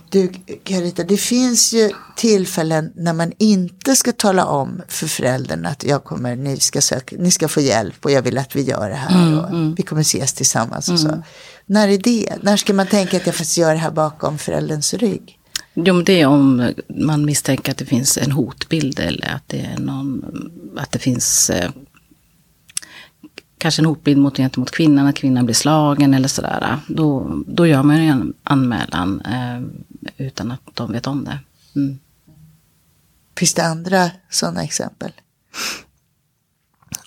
Du 0.09 0.31
Carita, 0.63 1.03
det 1.03 1.17
finns 1.17 1.73
ju 1.73 1.89
tillfällen 2.15 2.91
när 2.95 3.13
man 3.13 3.31
inte 3.37 3.95
ska 3.95 4.11
tala 4.11 4.45
om 4.45 4.81
för 4.87 5.07
föräldern 5.07 5.65
att 5.65 5.83
jag 5.83 6.03
kommer, 6.03 6.35
ni 6.35 6.59
ska, 6.59 6.81
söka, 6.81 7.15
ni 7.19 7.31
ska 7.31 7.47
få 7.47 7.61
hjälp 7.61 8.05
och 8.05 8.11
jag 8.11 8.21
vill 8.21 8.37
att 8.37 8.55
vi 8.55 8.61
gör 8.61 8.89
det 8.89 8.95
här 8.95 9.27
mm, 9.27 9.39
och 9.39 9.49
mm. 9.49 9.75
vi 9.75 9.83
kommer 9.83 10.01
ses 10.01 10.33
tillsammans 10.33 10.89
och 10.89 10.99
så. 10.99 11.07
Mm. 11.07 11.21
När 11.65 11.87
är 11.87 11.97
det? 11.97 12.35
När 12.41 12.57
ska 12.57 12.73
man 12.73 12.87
tänka 12.87 13.17
att 13.17 13.25
jag 13.25 13.35
får 13.35 13.59
göra 13.59 13.73
det 13.73 13.79
här 13.79 13.91
bakom 13.91 14.37
förälderns 14.37 14.93
rygg? 14.93 15.40
Jo, 15.73 15.93
men 15.93 16.03
det 16.05 16.21
är 16.21 16.27
om 16.27 16.73
man 16.87 17.25
misstänker 17.25 17.71
att 17.71 17.77
det 17.77 17.85
finns 17.85 18.17
en 18.17 18.31
hotbild 18.31 18.99
eller 18.99 19.35
att 19.35 19.47
det, 19.47 19.59
är 19.59 19.79
någon, 19.79 20.25
att 20.77 20.91
det 20.91 20.99
finns 20.99 21.49
eh, 21.49 21.71
kanske 23.57 23.81
en 23.81 23.85
hotbild 23.85 24.17
mot, 24.17 24.37
gentemot 24.37 24.71
kvinnan, 24.71 25.07
att 25.07 25.15
kvinnan 25.15 25.45
blir 25.45 25.55
slagen 25.55 26.13
eller 26.13 26.27
sådär. 26.27 26.79
Då, 26.87 27.37
då 27.47 27.67
gör 27.67 27.83
man 27.83 28.03
ju 28.03 28.09
en 28.09 28.33
anmälan 28.43 29.21
eh, 29.21 29.61
utan 30.25 30.51
att 30.51 30.61
de 30.73 30.91
vet 30.91 31.07
om 31.07 31.23
det. 31.23 31.39
Mm. 31.75 31.99
Finns 33.37 33.53
det 33.53 33.65
andra 33.65 34.11
sådana 34.29 34.63
exempel? 34.63 35.11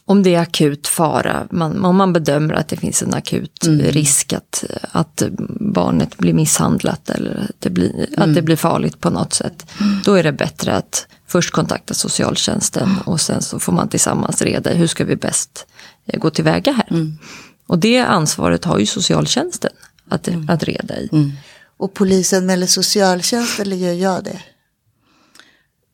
Om 0.07 0.23
det 0.23 0.35
är 0.35 0.41
akut 0.41 0.87
fara, 0.87 1.47
man, 1.51 1.85
om 1.85 1.97
man 1.97 2.13
bedömer 2.13 2.55
att 2.55 2.69
det 2.69 2.77
finns 2.77 3.03
en 3.03 3.15
akut 3.15 3.67
mm. 3.67 3.87
risk 3.87 4.33
att, 4.33 4.65
att 4.93 5.23
barnet 5.61 6.17
blir 6.19 6.33
misshandlat 6.33 7.11
eller 7.11 7.47
att 7.49 7.61
det 7.61 7.71
blir, 7.71 7.95
mm. 7.95 8.09
att 8.17 8.35
det 8.35 8.43
blir 8.43 8.57
farligt 8.57 9.01
på 9.01 9.11
något 9.11 9.33
sätt. 9.33 9.67
Då 10.05 10.15
är 10.15 10.23
det 10.23 10.33
bättre 10.33 10.77
att 10.77 11.07
först 11.27 11.51
kontakta 11.51 11.95
socialtjänsten 11.95 12.99
och 13.05 13.21
sen 13.21 13.43
så 13.43 13.59
får 13.59 13.73
man 13.73 13.89
tillsammans 13.89 14.43
reda 14.43 14.71
hur 14.71 14.87
ska 14.87 15.05
vi 15.05 15.17
bäst 15.17 15.67
eh, 16.07 16.21
gå 16.21 16.31
tillväga 16.31 16.73
här. 16.73 16.87
Mm. 16.91 17.19
Och 17.67 17.79
det 17.79 17.99
ansvaret 17.99 18.65
har 18.65 18.79
ju 18.79 18.87
socialtjänsten 18.87 19.73
att, 20.09 20.29
mm. 20.29 20.51
att 20.51 20.65
reda 20.65 20.97
i. 20.97 21.09
Mm. 21.13 21.33
Och 21.77 21.95
polisen 21.95 22.51
eller 22.51 22.67
socialtjänst 22.67 23.61
eller 23.61 23.77
gör 23.77 23.93
jag 23.93 24.25
det? 24.25 24.41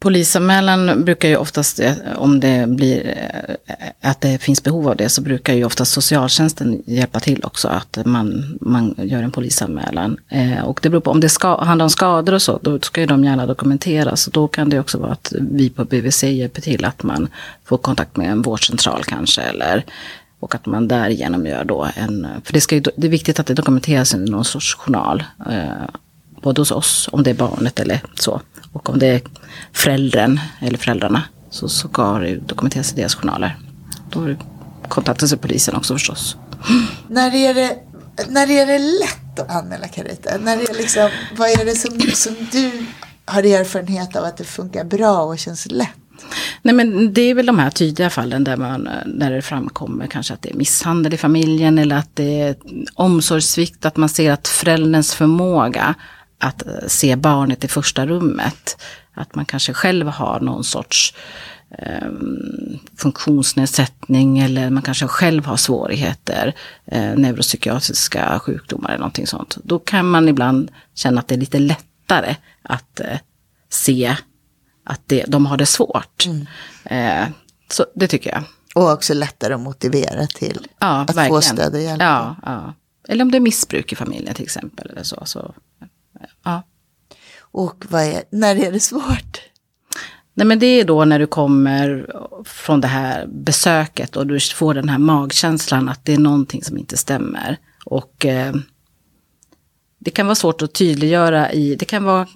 Polisanmälan 0.00 1.04
brukar 1.04 1.28
ju 1.28 1.36
oftast, 1.36 1.80
eh, 1.80 1.92
om 2.16 2.40
det 2.40 2.68
blir 2.68 3.14
eh, 3.66 4.10
att 4.10 4.20
det 4.20 4.42
finns 4.42 4.62
behov 4.62 4.88
av 4.88 4.96
det, 4.96 5.08
så 5.08 5.22
brukar 5.22 5.54
ju 5.54 5.64
oftast 5.64 5.92
socialtjänsten 5.92 6.82
hjälpa 6.86 7.20
till 7.20 7.44
också 7.44 7.68
att 7.68 7.98
man, 8.04 8.58
man 8.60 8.94
gör 8.98 9.22
en 9.22 9.30
polisanmälan. 9.30 10.16
Eh, 10.28 10.64
och 10.64 10.80
det 10.82 10.90
beror 10.90 11.00
på, 11.00 11.10
om 11.10 11.20
det 11.20 11.28
ska, 11.28 11.64
handlar 11.64 11.84
om 11.84 11.90
skador 11.90 12.34
och 12.34 12.42
så, 12.42 12.58
då 12.62 12.80
ska 12.80 13.00
ju 13.00 13.06
de 13.06 13.24
gärna 13.24 13.46
dokumenteras. 13.46 14.26
Och 14.26 14.32
då 14.32 14.48
kan 14.48 14.68
det 14.68 14.80
också 14.80 14.98
vara 14.98 15.12
att 15.12 15.32
vi 15.40 15.70
på 15.70 15.84
BVC 15.84 16.22
hjälper 16.22 16.62
till 16.62 16.84
att 16.84 17.02
man 17.02 17.28
får 17.64 17.78
kontakt 17.78 18.16
med 18.16 18.30
en 18.30 18.42
vårdcentral 18.42 19.04
kanske, 19.04 19.42
eller 19.42 19.84
och 20.40 20.54
att 20.54 20.66
man 20.66 20.88
därigenom 20.88 21.46
gör 21.46 21.64
då 21.64 21.88
en, 21.96 22.26
för 22.44 22.52
det, 22.52 22.60
ska 22.60 22.74
ju, 22.74 22.82
det 22.96 23.06
är 23.06 23.10
viktigt 23.10 23.40
att 23.40 23.46
det 23.46 23.54
dokumenteras 23.54 24.14
i 24.14 24.18
någon 24.18 24.44
sorts 24.44 24.74
journal. 24.74 25.24
Eh, 25.50 25.88
både 26.42 26.60
hos 26.60 26.70
oss, 26.70 27.08
om 27.12 27.22
det 27.22 27.30
är 27.30 27.34
barnet 27.34 27.80
eller 27.80 28.00
så. 28.14 28.40
Och 28.72 28.90
om 28.90 28.98
det 28.98 29.06
är 29.06 29.22
föräldern 29.72 30.40
eller 30.60 30.78
föräldrarna 30.78 31.22
så 31.50 31.68
ska 31.68 32.18
det 32.18 32.36
dokumenteras 32.36 32.92
i 32.92 32.96
deras 32.96 33.14
journaler. 33.14 33.56
Då 34.10 34.34
kontaktas 34.88 35.34
polisen 35.34 35.76
också 35.76 35.94
förstås. 35.94 36.36
När 37.08 37.34
är 37.34 37.54
det, 37.54 37.78
när 38.28 38.50
är 38.50 38.66
det 38.66 38.78
lätt 38.78 39.40
att 39.40 39.50
anmäla 39.50 39.88
Carita? 39.88 40.30
När 40.38 40.56
är 40.56 40.78
liksom, 40.78 41.10
vad 41.36 41.48
är 41.48 41.64
det 41.64 41.74
som, 41.74 42.00
som 42.00 42.34
du 42.52 42.86
har 43.24 43.42
erfarenhet 43.42 44.16
av 44.16 44.24
att 44.24 44.36
det 44.36 44.44
funkar 44.44 44.84
bra 44.84 45.22
och 45.22 45.38
känns 45.38 45.66
lätt? 45.70 45.88
Nej 46.62 46.74
men 46.74 47.14
det 47.14 47.20
är 47.20 47.34
väl 47.34 47.46
de 47.46 47.58
här 47.58 47.70
tydliga 47.70 48.10
fallen 48.10 48.44
där, 48.44 48.56
man, 48.56 48.88
där 49.06 49.30
det 49.30 49.42
framkommer 49.42 50.06
kanske 50.06 50.34
att 50.34 50.42
det 50.42 50.50
är 50.50 50.54
misshandel 50.54 51.14
i 51.14 51.16
familjen 51.16 51.78
eller 51.78 51.96
att 51.96 52.16
det 52.16 52.40
är 52.40 52.56
omsorgssvikt, 52.94 53.84
att 53.84 53.96
man 53.96 54.08
ser 54.08 54.32
att 54.32 54.48
förälderns 54.48 55.14
förmåga 55.14 55.94
att 56.40 56.62
se 56.86 57.16
barnet 57.16 57.64
i 57.64 57.68
första 57.68 58.06
rummet, 58.06 58.82
att 59.14 59.34
man 59.34 59.44
kanske 59.44 59.72
själv 59.72 60.06
har 60.06 60.40
någon 60.40 60.64
sorts 60.64 61.14
eh, 61.78 62.10
funktionsnedsättning 62.96 64.38
eller 64.38 64.70
man 64.70 64.82
kanske 64.82 65.06
själv 65.06 65.46
har 65.46 65.56
svårigheter, 65.56 66.54
eh, 66.86 67.14
neuropsykiatriska 67.14 68.38
sjukdomar 68.38 68.88
eller 68.88 68.98
någonting 68.98 69.26
sånt. 69.26 69.56
Då 69.64 69.78
kan 69.78 70.10
man 70.10 70.28
ibland 70.28 70.70
känna 70.94 71.20
att 71.20 71.28
det 71.28 71.34
är 71.34 71.38
lite 71.38 71.58
lättare 71.58 72.36
att 72.62 73.00
eh, 73.00 73.18
se 73.68 74.16
att 74.84 75.00
det, 75.06 75.24
de 75.28 75.46
har 75.46 75.56
det 75.56 75.66
svårt. 75.66 76.26
Mm. 76.26 76.46
Eh, 76.84 77.28
så 77.70 77.86
det 77.94 78.08
tycker 78.08 78.30
jag. 78.30 78.42
Och 78.74 78.92
också 78.92 79.14
lättare 79.14 79.54
att 79.54 79.60
motivera 79.60 80.26
till 80.26 80.68
ja, 80.78 81.00
att 81.00 81.16
verkligen. 81.16 81.28
få 81.28 81.40
stöd 81.40 81.74
och 81.74 81.80
hjälp. 81.80 82.02
Ja, 82.02 82.36
ja. 82.42 82.74
Eller 83.08 83.24
om 83.24 83.30
det 83.30 83.38
är 83.38 83.40
missbruk 83.40 83.92
i 83.92 83.96
familjen 83.96 84.34
till 84.34 84.44
exempel. 84.44 84.90
Eller 84.90 85.02
så, 85.02 85.22
så, 85.24 85.54
ja. 86.44 86.62
Och 87.38 87.84
vad 87.88 88.02
är, 88.02 88.22
när 88.30 88.56
är 88.56 88.72
det 88.72 88.80
svårt? 88.80 89.40
Nej 90.34 90.46
men 90.46 90.58
det 90.58 90.66
är 90.66 90.84
då 90.84 91.04
när 91.04 91.18
du 91.18 91.26
kommer 91.26 92.12
från 92.44 92.80
det 92.80 92.88
här 92.88 93.26
besöket 93.26 94.16
och 94.16 94.26
du 94.26 94.40
får 94.40 94.74
den 94.74 94.88
här 94.88 94.98
magkänslan 94.98 95.88
att 95.88 96.04
det 96.04 96.12
är 96.12 96.18
någonting 96.18 96.64
som 96.64 96.78
inte 96.78 96.96
stämmer. 96.96 97.56
Och 97.84 98.26
eh, 98.26 98.54
det 99.98 100.10
kan 100.10 100.26
vara 100.26 100.34
svårt 100.34 100.62
att 100.62 100.74
tydliggöra 100.74 101.52
i, 101.52 101.74
det 101.74 101.84
kan 101.84 102.04
vara 102.04 102.26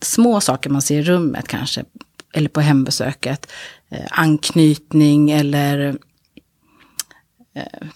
små 0.00 0.40
saker 0.40 0.70
man 0.70 0.82
ser 0.82 0.98
i 0.98 1.02
rummet 1.02 1.48
kanske, 1.48 1.84
eller 2.34 2.48
på 2.48 2.60
hembesöket. 2.60 3.52
Eh, 3.88 4.06
anknytning 4.10 5.30
eller 5.30 5.98
eh, 7.54 7.88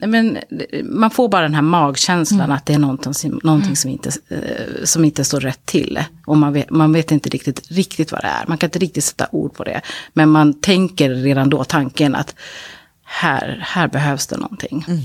men 0.00 0.38
man 0.84 1.10
får 1.10 1.28
bara 1.28 1.42
den 1.42 1.54
här 1.54 1.62
magkänslan 1.62 2.40
mm. 2.40 2.56
att 2.56 2.66
det 2.66 2.74
är 2.74 2.78
någonting, 2.78 3.14
som, 3.14 3.40
någonting 3.42 3.76
som, 3.76 3.90
inte, 3.90 4.10
eh, 4.28 4.84
som 4.84 5.04
inte 5.04 5.24
står 5.24 5.40
rätt 5.40 5.66
till. 5.66 6.04
Och 6.26 6.36
man 6.36 6.52
vet, 6.52 6.70
man 6.70 6.92
vet 6.92 7.10
inte 7.10 7.28
riktigt, 7.28 7.70
riktigt 7.70 8.12
vad 8.12 8.20
det 8.20 8.28
är. 8.28 8.44
Man 8.48 8.58
kan 8.58 8.66
inte 8.66 8.78
riktigt 8.78 9.04
sätta 9.04 9.26
ord 9.32 9.54
på 9.54 9.64
det. 9.64 9.80
Men 10.12 10.28
man 10.28 10.60
tänker 10.60 11.10
redan 11.10 11.50
då 11.50 11.64
tanken 11.64 12.14
att 12.14 12.34
här, 13.04 13.60
här 13.66 13.88
behövs 13.88 14.26
det 14.26 14.36
någonting. 14.36 14.84
Mm. 14.88 15.00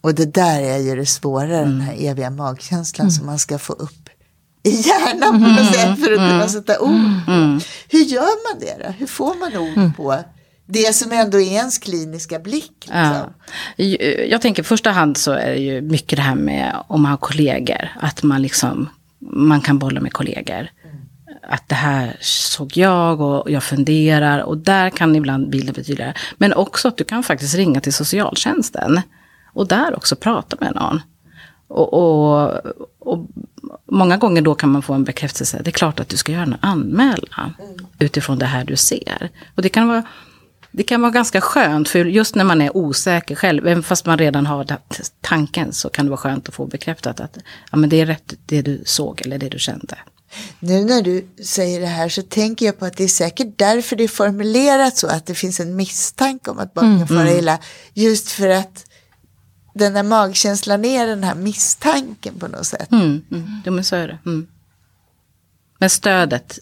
Och 0.00 0.14
det 0.14 0.34
där 0.34 0.60
är 0.60 0.78
ju 0.78 0.96
det 0.96 1.06
svåra, 1.06 1.58
mm. 1.58 1.70
den 1.70 1.80
här 1.80 1.94
eviga 1.98 2.30
magkänslan 2.30 3.04
mm. 3.04 3.10
som 3.10 3.26
man 3.26 3.38
ska 3.38 3.58
få 3.58 3.72
upp 3.72 4.08
i 4.62 4.70
hjärnan 4.70 5.32
på 5.32 5.48
något 5.48 5.60
mm. 5.60 5.72
sätt 5.72 6.04
för 6.04 6.12
att 6.12 6.18
kunna 6.18 6.34
mm. 6.34 6.48
sätta 6.48 6.80
ord 6.80 7.24
på. 7.26 7.32
Mm. 7.32 7.60
Hur 7.88 8.04
gör 8.04 8.52
man 8.52 8.60
det 8.60 8.86
då? 8.86 8.92
Hur 8.92 9.06
får 9.06 9.34
man 9.34 9.56
ord 9.56 9.96
på 9.96 10.24
det 10.66 10.94
som 10.94 11.12
ändå 11.12 11.40
är 11.40 11.52
ens 11.52 11.78
kliniska 11.78 12.38
blick. 12.38 12.72
Liksom. 12.80 13.26
Ja. 13.76 13.86
Jag 14.28 14.40
tänker 14.40 14.62
i 14.62 14.66
första 14.66 14.90
hand 14.90 15.16
så 15.16 15.32
är 15.32 15.50
det 15.50 15.60
ju 15.60 15.80
mycket 15.80 16.16
det 16.16 16.22
här 16.22 16.34
med 16.34 16.76
om 16.86 17.02
man 17.02 17.10
har 17.10 17.18
kollegor. 17.18 17.88
Att 18.00 18.22
man 18.22 18.42
liksom, 18.42 18.88
man 19.18 19.60
kan 19.60 19.78
bolla 19.78 20.00
med 20.00 20.12
kollegor. 20.12 20.68
Mm. 20.84 20.96
Att 21.48 21.68
det 21.68 21.74
här 21.74 22.16
såg 22.20 22.76
jag 22.76 23.20
och 23.20 23.50
jag 23.50 23.62
funderar 23.62 24.40
och 24.40 24.58
där 24.58 24.90
kan 24.90 25.16
ibland 25.16 25.50
bilden 25.50 25.74
bli 25.74 25.84
tydligare. 25.84 26.14
Men 26.36 26.52
också 26.52 26.88
att 26.88 26.96
du 26.96 27.04
kan 27.04 27.22
faktiskt 27.22 27.54
ringa 27.54 27.80
till 27.80 27.92
socialtjänsten. 27.92 29.00
Och 29.52 29.68
där 29.68 29.96
också 29.96 30.16
prata 30.16 30.56
med 30.60 30.74
någon. 30.74 31.00
Och, 31.68 31.94
och, 31.94 32.60
och, 32.98 33.26
många 33.86 34.16
gånger 34.16 34.42
då 34.42 34.54
kan 34.54 34.70
man 34.70 34.82
få 34.82 34.92
en 34.92 35.04
bekräftelse. 35.04 35.60
Det 35.64 35.70
är 35.70 35.72
klart 35.72 36.00
att 36.00 36.08
du 36.08 36.16
ska 36.16 36.32
göra 36.32 36.42
en 36.42 36.56
anmälan 36.60 37.54
mm. 37.58 37.86
utifrån 37.98 38.38
det 38.38 38.46
här 38.46 38.64
du 38.64 38.76
ser. 38.76 39.30
Och 39.54 39.62
det 39.62 39.68
kan 39.68 39.88
vara 39.88 40.02
det 40.76 40.82
kan 40.82 41.00
vara 41.00 41.10
ganska 41.10 41.40
skönt, 41.40 41.88
för 41.88 42.04
just 42.04 42.34
när 42.34 42.44
man 42.44 42.60
är 42.60 42.76
osäker 42.76 43.34
själv, 43.34 43.66
även 43.66 43.82
fast 43.82 44.06
man 44.06 44.18
redan 44.18 44.46
har 44.46 44.66
tanken, 45.20 45.72
så 45.72 45.88
kan 45.88 46.06
det 46.06 46.10
vara 46.10 46.20
skönt 46.20 46.48
att 46.48 46.54
få 46.54 46.66
bekräftat 46.66 47.20
att 47.20 47.38
ja, 47.70 47.76
men 47.76 47.90
det 47.90 48.00
är 48.00 48.06
rätt 48.06 48.34
det 48.46 48.62
du 48.62 48.82
såg 48.86 49.22
eller 49.24 49.38
det 49.38 49.48
du 49.48 49.58
kände. 49.58 49.98
Nu 50.60 50.84
när 50.84 51.02
du 51.02 51.26
säger 51.44 51.80
det 51.80 51.86
här 51.86 52.08
så 52.08 52.22
tänker 52.22 52.66
jag 52.66 52.78
på 52.78 52.84
att 52.84 52.96
det 52.96 53.04
är 53.04 53.08
säkert 53.08 53.58
därför 53.58 53.96
det 53.96 54.04
är 54.04 54.08
formulerat 54.08 54.96
så 54.96 55.06
att 55.06 55.26
det 55.26 55.34
finns 55.34 55.60
en 55.60 55.76
misstanke 55.76 56.50
om 56.50 56.58
att 56.58 56.74
barn 56.74 56.84
kan 56.84 56.94
mm, 56.94 57.08
fara 57.08 57.28
mm. 57.28 57.38
illa. 57.38 57.58
Just 57.92 58.30
för 58.30 58.48
att 58.48 58.86
den 59.74 59.92
där 59.92 60.02
magkänslan 60.02 60.84
är 60.84 61.06
den 61.06 61.24
här 61.24 61.34
misstanken 61.34 62.38
på 62.38 62.48
något 62.48 62.66
sätt. 62.66 62.92
Mm, 62.92 63.22
mm. 63.30 63.62
Ja, 63.64 63.70
men 63.70 63.84
så 63.84 63.96
är 63.96 64.08
det. 64.08 64.18
Mm. 64.26 64.46
Men 65.78 65.90
stödet 65.90 66.58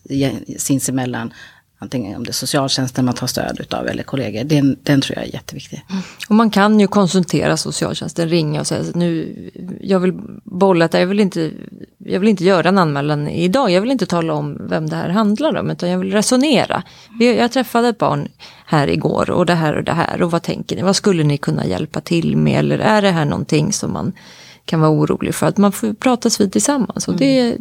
sinsemellan, 0.59 1.33
antingen 1.83 2.17
om 2.17 2.25
det 2.25 2.31
är 2.31 2.33
socialtjänsten 2.33 3.05
man 3.05 3.15
tar 3.15 3.27
stöd 3.27 3.61
utav 3.61 3.89
eller 3.89 4.03
kollegor, 4.03 4.45
den, 4.45 4.77
den 4.83 5.01
tror 5.01 5.19
jag 5.19 5.27
är 5.27 5.33
jätteviktig. 5.33 5.85
Mm. 5.91 6.03
Och 6.29 6.35
man 6.35 6.51
kan 6.51 6.81
ju 6.81 6.87
konsultera 6.87 7.57
socialtjänsten, 7.57 8.29
ringa 8.29 8.61
och 8.61 8.67
säga 8.67 8.85
nu, 8.95 9.35
jag 9.81 10.01
vill 10.01 10.13
bolla 10.45 10.89
jag 10.93 11.07
vill 11.07 11.21
inte, 11.21 11.51
jag 11.99 12.21
vill 12.21 12.29
inte 12.29 12.45
göra 12.45 12.69
en 12.69 12.79
anmälan 12.79 13.29
idag, 13.29 13.71
jag 13.71 13.81
vill 13.81 13.91
inte 13.91 14.07
tala 14.07 14.35
om 14.35 14.69
vem 14.69 14.89
det 14.89 14.97
här 14.97 15.09
handlar 15.09 15.57
om, 15.57 15.71
utan 15.71 15.91
jag 15.91 15.99
vill 15.99 16.13
resonera. 16.13 16.83
Jag 17.21 17.53
träffade 17.53 17.89
ett 17.89 17.99
barn 17.99 18.29
här 18.67 18.89
igår 18.89 19.31
och 19.31 19.47
det 19.47 19.55
här 19.55 19.77
och 19.77 19.85
det 19.85 19.93
här 19.93 20.23
och 20.23 20.31
vad 20.31 20.43
tänker 20.43 20.77
ni, 20.77 20.83
vad 20.83 20.97
skulle 20.97 21.25
ni 21.25 21.39
kunna 21.39 21.67
hjälpa 21.67 22.01
till 22.01 22.37
med 22.37 22.59
eller 22.59 22.79
är 22.79 23.03
det 23.03 23.11
här 23.11 23.25
någonting 23.25 23.73
som 23.73 23.93
man 23.93 24.13
kan 24.65 24.81
vara 24.81 24.91
orolig 24.91 25.35
för 25.35 25.47
att 25.47 25.59
man 25.59 25.73
får 25.73 25.93
pratas 25.93 26.41
vid 26.41 26.53
tillsammans. 26.53 27.09
Och 27.09 27.17
det 27.17 27.57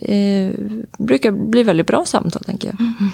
eh, 0.00 0.50
brukar 0.98 1.30
bli 1.30 1.62
väldigt 1.62 1.86
bra 1.86 2.04
samtal 2.04 2.44
tänker 2.44 2.68
jag. 2.68 2.80
Mm. 2.80 3.10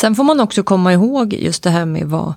Sen 0.00 0.14
får 0.14 0.24
man 0.24 0.40
också 0.40 0.62
komma 0.62 0.92
ihåg 0.92 1.32
just 1.32 1.62
det 1.62 1.70
här 1.70 1.84
med 1.84 2.06
vad 2.06 2.34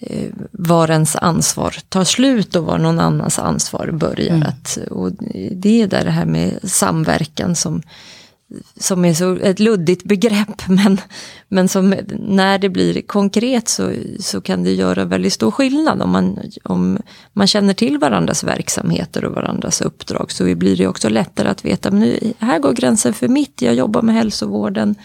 eh, 0.00 0.30
var 0.50 0.90
ens 0.90 1.16
ansvar 1.16 1.76
tar 1.88 2.04
slut 2.04 2.56
och 2.56 2.64
var 2.64 2.78
någon 2.78 3.00
annans 3.00 3.38
ansvar 3.38 3.90
börjar. 3.92 4.34
Mm. 4.34 4.48
Att, 4.48 4.78
och 4.90 5.12
det 5.50 5.82
är 5.82 5.86
där 5.86 6.04
det 6.04 6.10
här 6.10 6.26
med 6.26 6.58
samverkan 6.62 7.56
som, 7.56 7.82
som 8.80 9.04
är 9.04 9.14
så 9.14 9.36
ett 9.36 9.60
luddigt 9.60 10.04
begrepp 10.04 10.68
men, 10.68 11.00
men 11.48 11.68
som 11.68 11.94
när 12.18 12.58
det 12.58 12.68
blir 12.68 13.02
konkret 13.02 13.68
så, 13.68 13.92
så 14.20 14.40
kan 14.40 14.64
det 14.64 14.72
göra 14.72 15.04
väldigt 15.04 15.32
stor 15.32 15.50
skillnad. 15.50 16.02
Om 16.02 16.10
man, 16.10 16.38
om 16.62 16.98
man 17.32 17.46
känner 17.46 17.74
till 17.74 17.98
varandras 17.98 18.44
verksamheter 18.44 19.24
och 19.24 19.34
varandras 19.34 19.80
uppdrag 19.80 20.32
så 20.32 20.54
blir 20.54 20.76
det 20.76 20.86
också 20.86 21.08
lättare 21.08 21.48
att 21.48 21.64
veta 21.64 21.90
men 21.90 22.18
här 22.38 22.58
går 22.58 22.72
gränsen 22.72 23.14
för 23.14 23.28
mitt, 23.28 23.62
jag 23.62 23.74
jobbar 23.74 24.02
med 24.02 24.14
hälsovården 24.14 24.96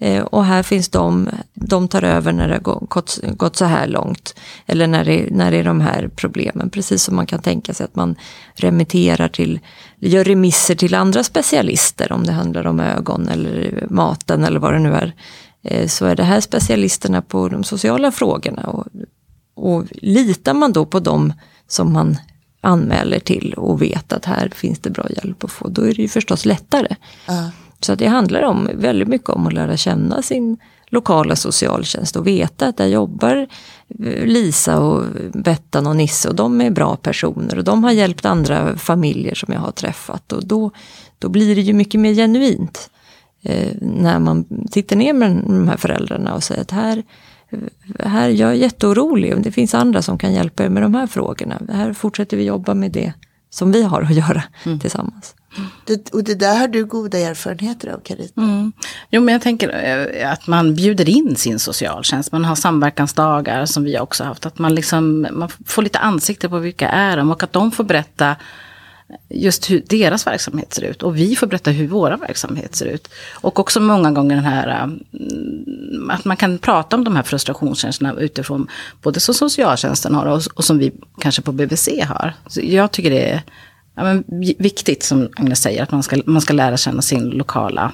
Eh, 0.00 0.22
och 0.22 0.44
här 0.44 0.62
finns 0.62 0.88
de, 0.88 1.28
de 1.54 1.88
tar 1.88 2.02
över 2.02 2.32
när 2.32 2.48
det 2.48 2.54
har 2.54 2.86
gått, 2.86 3.20
gått 3.22 3.56
så 3.56 3.64
här 3.64 3.86
långt. 3.86 4.34
Eller 4.66 4.86
när 4.86 5.04
det, 5.04 5.28
när 5.30 5.50
det 5.50 5.56
är 5.56 5.64
de 5.64 5.80
här 5.80 6.10
problemen. 6.16 6.70
Precis 6.70 7.02
som 7.02 7.16
man 7.16 7.26
kan 7.26 7.42
tänka 7.42 7.74
sig 7.74 7.84
att 7.84 7.96
man 7.96 8.16
remitterar 8.54 9.28
till, 9.28 9.60
gör 9.98 10.24
remisser 10.24 10.74
till 10.74 10.94
andra 10.94 11.24
specialister 11.24 12.12
om 12.12 12.26
det 12.26 12.32
handlar 12.32 12.66
om 12.66 12.80
ögon 12.80 13.28
eller 13.28 13.86
maten 13.90 14.44
eller 14.44 14.60
vad 14.60 14.72
det 14.72 14.78
nu 14.78 14.94
är. 14.94 15.14
Eh, 15.62 15.86
så 15.86 16.06
är 16.06 16.16
det 16.16 16.24
här 16.24 16.40
specialisterna 16.40 17.22
på 17.22 17.48
de 17.48 17.64
sociala 17.64 18.12
frågorna. 18.12 18.62
Och, 18.62 18.86
och 19.54 19.84
litar 19.92 20.54
man 20.54 20.72
då 20.72 20.86
på 20.86 21.00
dem 21.00 21.32
som 21.66 21.92
man 21.92 22.18
anmäler 22.60 23.18
till 23.18 23.54
och 23.54 23.82
vet 23.82 24.12
att 24.12 24.24
här 24.24 24.52
finns 24.54 24.78
det 24.78 24.90
bra 24.90 25.06
hjälp 25.10 25.44
att 25.44 25.50
få, 25.50 25.68
då 25.68 25.82
är 25.82 25.94
det 25.94 26.02
ju 26.02 26.08
förstås 26.08 26.44
lättare. 26.44 26.96
Uh. 27.28 27.48
Så 27.80 27.94
det 27.94 28.06
handlar 28.06 28.42
om, 28.42 28.70
väldigt 28.74 29.08
mycket 29.08 29.28
om 29.28 29.46
att 29.46 29.52
lära 29.52 29.76
känna 29.76 30.22
sin 30.22 30.56
lokala 30.86 31.36
socialtjänst 31.36 32.16
och 32.16 32.26
veta 32.26 32.66
att 32.66 32.76
där 32.76 32.86
jobbar 32.86 33.46
eh, 34.04 34.26
Lisa 34.26 34.80
och 34.80 35.04
Bettan 35.32 35.86
och 35.86 35.96
Nisse 35.96 36.28
och 36.28 36.34
de 36.34 36.60
är 36.60 36.70
bra 36.70 36.96
personer 36.96 37.58
och 37.58 37.64
de 37.64 37.84
har 37.84 37.90
hjälpt 37.90 38.24
andra 38.24 38.76
familjer 38.76 39.34
som 39.34 39.52
jag 39.52 39.60
har 39.60 39.72
träffat 39.72 40.32
och 40.32 40.46
då, 40.46 40.70
då 41.18 41.28
blir 41.28 41.54
det 41.54 41.60
ju 41.60 41.72
mycket 41.72 42.00
mer 42.00 42.14
genuint. 42.14 42.90
Eh, 43.42 43.72
när 43.80 44.18
man 44.18 44.44
sitter 44.70 44.96
ner 44.96 45.12
med 45.12 45.30
de 45.46 45.68
här 45.68 45.76
föräldrarna 45.76 46.34
och 46.34 46.42
säger 46.42 46.60
att 46.60 46.70
här, 46.70 47.02
här 47.98 48.28
jag 48.28 48.50
är 48.50 48.54
jätteorolig 48.54 49.34
och 49.34 49.40
det 49.40 49.52
finns 49.52 49.74
andra 49.74 50.02
som 50.02 50.18
kan 50.18 50.32
hjälpa 50.32 50.64
er 50.64 50.68
med 50.68 50.82
de 50.82 50.94
här 50.94 51.06
frågorna. 51.06 51.60
Här 51.72 51.92
fortsätter 51.92 52.36
vi 52.36 52.44
jobba 52.44 52.74
med 52.74 52.92
det 52.92 53.12
som 53.50 53.72
vi 53.72 53.82
har 53.82 54.02
att 54.02 54.14
göra 54.14 54.42
mm. 54.66 54.80
tillsammans. 54.80 55.34
Det, 55.84 56.10
och 56.14 56.24
det 56.24 56.34
där 56.34 56.58
har 56.58 56.68
du 56.68 56.84
goda 56.84 57.18
erfarenheter 57.18 57.88
av 57.88 58.00
Carita. 58.00 58.40
Mm. 58.40 58.72
Jo 59.10 59.20
men 59.22 59.32
jag 59.32 59.42
tänker 59.42 59.68
eh, 60.14 60.32
att 60.32 60.46
man 60.46 60.74
bjuder 60.74 61.08
in 61.08 61.36
sin 61.36 61.58
socialtjänst. 61.58 62.32
Man 62.32 62.44
har 62.44 62.54
samverkansdagar 62.54 63.66
som 63.66 63.84
vi 63.84 63.98
också 63.98 64.24
haft. 64.24 64.46
Att 64.46 64.58
man, 64.58 64.74
liksom, 64.74 65.26
man 65.32 65.48
får 65.66 65.82
lite 65.82 65.98
ansikte 65.98 66.48
på 66.48 66.58
vilka 66.58 66.88
är 66.88 67.16
de 67.16 67.30
och 67.30 67.42
att 67.42 67.52
de 67.52 67.72
får 67.72 67.84
berätta 67.84 68.36
just 69.28 69.70
hur 69.70 69.82
deras 69.86 70.26
verksamhet 70.26 70.74
ser 70.74 70.84
ut. 70.84 71.02
Och 71.02 71.16
vi 71.16 71.36
får 71.36 71.46
berätta 71.46 71.70
hur 71.70 71.88
våra 71.88 72.16
verksamhet 72.16 72.76
ser 72.76 72.86
ut. 72.86 73.08
Och 73.32 73.58
också 73.58 73.80
många 73.80 74.10
gånger 74.10 74.36
den 74.36 74.44
här 74.44 74.82
mm, 74.82 76.10
att 76.10 76.24
man 76.24 76.36
kan 76.36 76.58
prata 76.58 76.96
om 76.96 77.04
de 77.04 77.16
här 77.16 77.22
frustrationskänslorna 77.22 78.20
utifrån 78.20 78.66
både 79.02 79.20
som 79.20 79.34
socialtjänsten 79.34 80.14
har 80.14 80.26
och, 80.26 80.42
och 80.54 80.64
som 80.64 80.78
vi 80.78 80.92
kanske 81.20 81.42
på 81.42 81.52
BVC 81.52 81.88
har. 82.08 82.34
Så 82.46 82.60
jag 82.62 82.92
tycker 82.92 83.10
det 83.10 83.30
är 83.30 83.42
ja, 84.00 84.04
men, 84.04 84.24
viktigt, 84.58 85.02
som 85.02 85.28
Agnes 85.36 85.62
säger, 85.62 85.82
att 85.82 85.90
man 85.90 86.02
ska, 86.02 86.22
man 86.26 86.40
ska 86.40 86.52
lära 86.52 86.76
känna 86.76 87.02
sin 87.02 87.30
lokala 87.30 87.92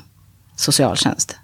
socialtjänst. 0.57 1.37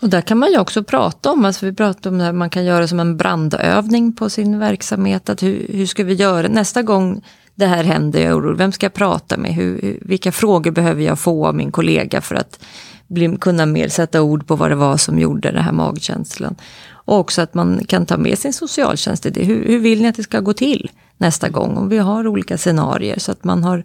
Och 0.00 0.08
där 0.08 0.20
kan 0.20 0.38
man 0.38 0.52
ju 0.52 0.58
också 0.58 0.82
prata 0.82 1.32
om, 1.32 1.44
alltså 1.44 1.66
vi 1.66 1.72
pratade 1.72 2.08
om 2.08 2.18
det 2.18 2.24
här, 2.24 2.32
man 2.32 2.50
kan 2.50 2.64
göra 2.64 2.88
som 2.88 3.00
en 3.00 3.16
brandövning 3.16 4.12
på 4.12 4.30
sin 4.30 4.58
verksamhet. 4.58 5.28
Att 5.28 5.42
hur, 5.42 5.66
hur 5.72 5.86
ska 5.86 6.04
vi 6.04 6.14
göra 6.14 6.48
nästa 6.48 6.82
gång 6.82 7.22
det 7.54 7.66
här 7.66 7.84
händer, 7.84 8.20
jag 8.20 8.28
är 8.28 8.38
orolig, 8.38 8.58
vem 8.58 8.72
ska 8.72 8.86
jag 8.86 8.94
prata 8.94 9.36
med? 9.36 9.54
Hur, 9.54 9.98
vilka 10.02 10.32
frågor 10.32 10.70
behöver 10.70 11.02
jag 11.02 11.18
få 11.18 11.46
av 11.46 11.54
min 11.54 11.72
kollega 11.72 12.20
för 12.20 12.34
att 12.34 12.60
bli, 13.06 13.36
kunna 13.40 13.66
mer 13.66 13.88
sätta 13.88 14.22
ord 14.22 14.46
på 14.46 14.56
vad 14.56 14.70
det 14.70 14.74
var 14.74 14.96
som 14.96 15.18
gjorde 15.18 15.50
den 15.50 15.64
här 15.64 15.72
magkänslan. 15.72 16.56
Och 16.90 17.18
också 17.18 17.42
att 17.42 17.54
man 17.54 17.84
kan 17.84 18.06
ta 18.06 18.16
med 18.16 18.38
sin 18.38 18.52
socialtjänst 18.52 19.26
i 19.26 19.30
det. 19.30 19.44
Hur, 19.44 19.66
hur 19.66 19.78
vill 19.78 20.02
ni 20.02 20.08
att 20.08 20.16
det 20.16 20.22
ska 20.22 20.40
gå 20.40 20.52
till? 20.52 20.90
Nästa 21.18 21.48
gång. 21.48 21.76
Och 21.76 21.92
vi 21.92 21.98
har 21.98 22.26
olika 22.26 22.58
scenarier 22.58 23.18
så 23.18 23.32
att 23.32 23.44
man 23.44 23.64
har 23.64 23.84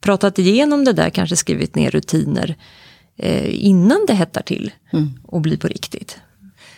pratat 0.00 0.38
igenom 0.38 0.84
det 0.84 0.92
där, 0.92 1.10
kanske 1.10 1.36
skrivit 1.36 1.74
ner 1.74 1.90
rutiner 1.90 2.56
eh, 3.16 3.66
innan 3.66 4.06
det 4.06 4.14
hettar 4.14 4.42
till 4.42 4.72
mm. 4.92 5.10
och 5.24 5.40
blir 5.40 5.56
på 5.56 5.68
riktigt. 5.68 6.18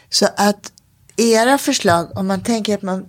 Så 0.09 0.27
att 0.37 0.73
era 1.17 1.59
förslag, 1.59 2.19
om 2.19 2.27
man 2.27 2.41
tänker 2.41 2.75
att 2.75 2.83
man, 2.83 3.07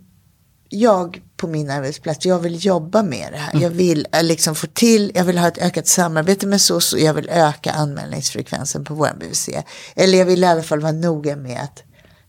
jag 0.69 1.21
på 1.37 1.47
min 1.47 1.69
arbetsplats, 1.69 2.25
jag 2.25 2.39
vill 2.39 2.65
jobba 2.65 3.03
med 3.03 3.27
det 3.31 3.37
här. 3.37 3.51
Mm. 3.51 3.63
Jag 3.63 3.69
vill 3.69 4.07
eh, 4.11 4.23
liksom 4.23 4.55
få 4.55 4.67
till, 4.67 5.11
jag 5.15 5.23
vill 5.23 5.37
ha 5.37 5.47
ett 5.47 5.57
ökat 5.57 5.87
samarbete 5.87 6.47
med 6.47 6.61
SOS 6.61 6.93
och 6.93 6.99
jag 6.99 7.13
vill 7.13 7.29
öka 7.29 7.71
anmälningsfrekvensen 7.71 8.83
på 8.85 8.93
vår 8.93 9.09
BVC. 9.19 9.49
Eller 9.95 10.17
jag 10.17 10.25
vill 10.25 10.43
i 10.43 10.47
alla 10.47 10.63
fall 10.63 10.79
vara 10.79 10.91
noga 10.91 11.35
med 11.35 11.61
att 11.61 11.83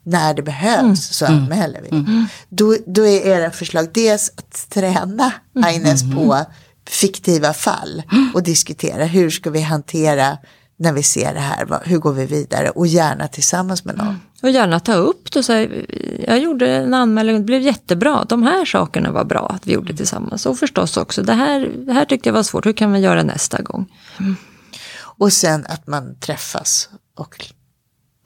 när 0.07 0.35
det 0.35 0.43
behövs 0.43 0.81
mm. 0.81 0.97
så 0.97 1.27
mm. 1.27 1.39
anmäler 1.39 1.81
vi. 1.83 1.89
Mm. 1.89 2.27
Då, 2.49 2.77
då 2.87 3.07
är 3.07 3.27
era 3.27 3.51
förslag 3.51 3.89
dels 3.95 4.33
att 4.37 4.71
träna 4.71 5.33
Agnes 5.65 6.03
på 6.15 6.45
fiktiva 6.89 7.53
fall 7.53 8.03
och 8.35 8.43
diskutera 8.43 9.05
hur 9.05 9.31
ska 9.31 9.51
vi 9.51 9.61
hantera 9.61 10.39
när 10.79 10.93
vi 10.93 11.03
ser 11.03 11.35
det 11.35 11.41
här, 11.41 11.81
hur 11.85 11.99
går 11.99 12.13
vi 12.13 12.27
vidare 12.27 12.71
och 12.71 12.87
gärna 12.87 13.29
tillsammans 13.29 13.85
med 13.85 13.97
någon. 13.97 14.21
Och 14.43 14.51
gärna 14.51 14.81
ta 14.81 14.95
upp 14.95 15.33
det 15.33 15.39
och 15.39 15.45
säga, 15.45 15.69
jag 16.27 16.39
gjorde 16.39 16.77
en 16.77 16.95
anmälan, 16.95 17.35
det 17.35 17.41
blev 17.41 17.61
jättebra, 17.61 18.25
de 18.29 18.43
här 18.43 18.65
sakerna 18.65 19.13
var 19.13 19.25
bra 19.25 19.49
att 19.49 19.67
vi 19.67 19.73
gjorde 19.73 19.97
tillsammans. 19.97 20.47
Och 20.47 20.59
förstås 20.59 20.97
också, 20.97 21.23
det 21.23 21.33
här, 21.33 21.73
det 21.87 21.93
här 21.93 22.05
tyckte 22.05 22.29
jag 22.29 22.35
var 22.35 22.43
svårt, 22.43 22.67
hur 22.67 22.73
kan 22.73 22.93
vi 22.93 23.01
göra 23.01 23.23
nästa 23.23 23.63
gång? 23.63 23.93
Och 24.99 25.33
sen 25.33 25.67
att 25.69 25.87
man 25.87 26.19
träffas 26.19 26.89
och 27.17 27.47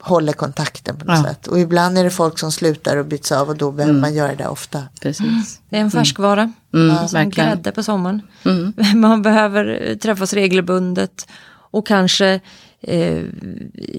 håller 0.03 0.33
kontakten 0.33 0.97
på 0.97 1.05
något 1.05 1.17
Ja. 1.17 1.23
sätt. 1.23 1.47
Och 1.47 1.59
ibland 1.59 1.97
är 1.97 2.03
det 2.03 2.09
folk 2.09 2.39
som 2.39 2.51
slutar 2.51 2.97
och 2.97 3.05
byts 3.05 3.31
av 3.31 3.49
och 3.49 3.57
då 3.57 3.71
behöver 3.71 3.89
Mm. 3.91 4.01
man 4.01 4.13
göra 4.13 4.35
det 4.35 4.47
ofta. 4.47 4.83
Precis. 5.01 5.59
Det 5.69 5.77
är 5.77 5.81
en 5.81 5.91
färskvara, 5.91 6.53
Mm, 6.73 6.95
som 7.07 7.17
verkligen. 7.19 7.49
grädde 7.49 7.71
på 7.71 7.83
sommaren. 7.83 8.21
Mm. 8.45 8.73
Man 9.01 9.21
behöver 9.21 9.81
eh, 9.89 9.95
träffas 9.97 10.33
regelbundet 10.33 11.27
och 11.71 11.87
kanske 11.87 12.39
eh, 12.83 13.21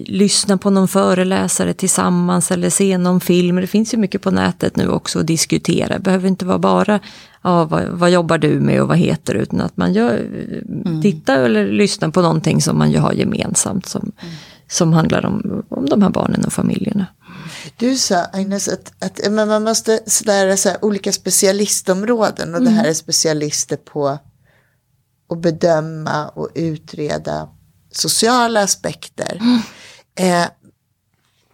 lyssna 0.05 0.57
på 0.57 0.69
någon 0.69 0.87
föreläsare 0.87 1.73
tillsammans 1.73 2.51
eller 2.51 2.69
se 2.69 2.97
någon 2.97 3.19
film. 3.21 3.55
Det 3.55 3.67
finns 3.67 3.93
ju 3.93 3.97
mycket 3.97 4.21
på 4.21 4.31
nätet 4.31 4.75
nu 4.75 4.87
också 4.89 5.19
att 5.19 5.27
diskutera. 5.27 5.93
Det 5.93 5.99
behöver 6.03 6.27
inte 6.27 6.45
vara 6.45 6.59
bara 6.59 6.99
ja, 7.41 7.65
vad, 7.65 7.83
vad 7.87 8.11
jobbar 8.11 8.37
du 8.37 8.59
med 8.59 8.81
och 8.81 8.87
vad 8.87 8.97
heter 8.97 9.33
du? 9.33 9.39
Utan 9.39 9.61
att 9.61 9.77
man 9.77 9.93
gör, 9.93 10.17
Mm. 10.85 11.01
tittar 11.01 11.37
eller 11.39 11.67
lyssnar 11.67 12.09
på 12.09 12.21
någonting 12.21 12.61
som 12.61 12.77
man 12.77 12.91
ju 12.91 12.97
har 12.99 13.11
gemensamt 13.13 13.85
som, 13.85 14.11
som 14.73 14.93
handlar 14.93 15.25
om, 15.25 15.65
om 15.69 15.85
de 15.85 16.01
här 16.01 16.09
barnen 16.09 16.45
och 16.45 16.53
familjerna. 16.53 17.05
Du 17.77 17.97
sa 17.97 18.15
Agnes 18.15 18.67
att, 18.67 18.93
att 18.99 19.31
men 19.31 19.47
man 19.47 19.63
måste 19.63 19.99
lära 20.25 20.57
sig 20.57 20.77
olika 20.81 21.11
specialistområden 21.11 22.55
och 22.55 22.61
det 22.61 22.69
här 22.69 22.85
är 22.85 22.93
specialister 22.93 23.77
på 23.77 24.07
att 25.29 25.41
bedöma 25.41 26.27
och 26.27 26.49
utreda 26.55 27.49
sociala 27.91 28.63
aspekter. 28.63 29.41
Eh, 30.15 30.45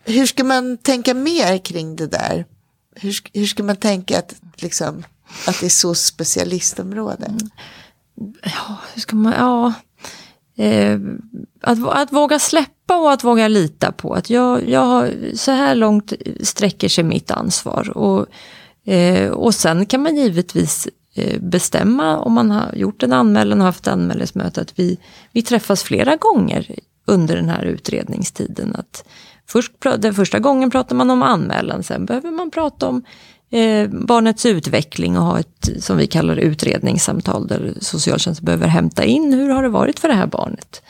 hur 0.04 0.26
ska 0.26 0.44
man 0.44 0.78
tänka 0.78 1.14
mer 1.14 1.58
kring 1.58 1.96
det 1.96 2.08
där? 2.08 2.46
Hur, 2.96 3.18
hur 3.34 3.46
ska 3.46 3.64
man 3.64 3.76
tänka 3.76 4.20
att, 4.20 4.36
liksom, 4.56 5.04
att 5.48 5.60
det 5.60 5.66
är 5.66 5.70
så 5.70 5.96
specialistområde? 5.96 7.38
hur 8.94 9.02
ska 9.02 9.16
man, 9.16 9.34
ja, 9.34 9.74
eh, 10.60 11.00
att, 11.62 11.88
att 11.88 12.14
våga 12.14 12.40
släppa 12.40 12.98
och 12.98 13.12
att 13.12 13.24
våga 13.24 13.48
lita 13.48 13.92
på 13.92 14.14
att 14.14 14.30
jag, 14.30 14.70
jag 14.70 14.86
har, 14.86 15.14
så 15.36 15.52
här 15.52 15.76
långt 15.76 16.14
sträcker 16.42 16.90
sig 16.90 17.04
mitt 17.04 17.32
ansvar. 17.32 17.98
Och, 17.98 18.26
eh, 18.94 19.30
och 19.30 19.56
sen 19.56 19.86
kan 19.86 20.04
man 20.04 20.16
givetvis 20.16 20.88
eh, 21.16 21.42
bestämma 21.42 22.18
om 22.18 22.34
man 22.34 22.52
har 22.52 22.76
gjort 22.76 23.04
en 23.04 23.14
anmälan 23.14 23.60
och 23.60 23.66
haft 23.66 23.88
anmälningsmöte 23.88 24.62
att 24.62 24.80
vi, 24.80 24.98
vi 25.32 25.42
träffas 25.42 25.84
flera 25.84 26.16
gånger 26.16 26.76
under 27.06 27.36
den 27.36 27.50
här 27.50 27.64
utredningstiden. 27.64 28.76
Att 28.76 29.06
först, 29.48 29.72
den 29.98 30.14
första 30.14 30.40
gången 30.40 30.70
pratar 30.70 30.96
man 30.96 31.10
om 31.10 31.24
anmälan, 31.24 31.84
sen 31.84 32.06
behöver 32.06 32.32
man 32.32 32.52
prata 32.52 32.88
om 32.88 33.04
eh, 33.50 33.90
barnets 33.90 34.46
utveckling 34.46 35.18
och 35.18 35.24
ha 35.24 35.40
ett, 35.40 35.70
som 35.80 35.98
vi 35.98 36.08
kallar 36.08 36.36
det, 36.36 36.42
utredningssamtal 36.42 37.48
där 37.48 37.74
socialtjänsten 37.82 38.46
behöver 38.46 38.68
hämta 38.68 39.04
in 39.04 39.34
hur 39.34 39.50
har 39.50 39.64
det 39.64 39.70
varit 39.70 40.00
för 40.00 40.08
det 40.08 40.14
här 40.14 40.28
barnet. 40.28 40.82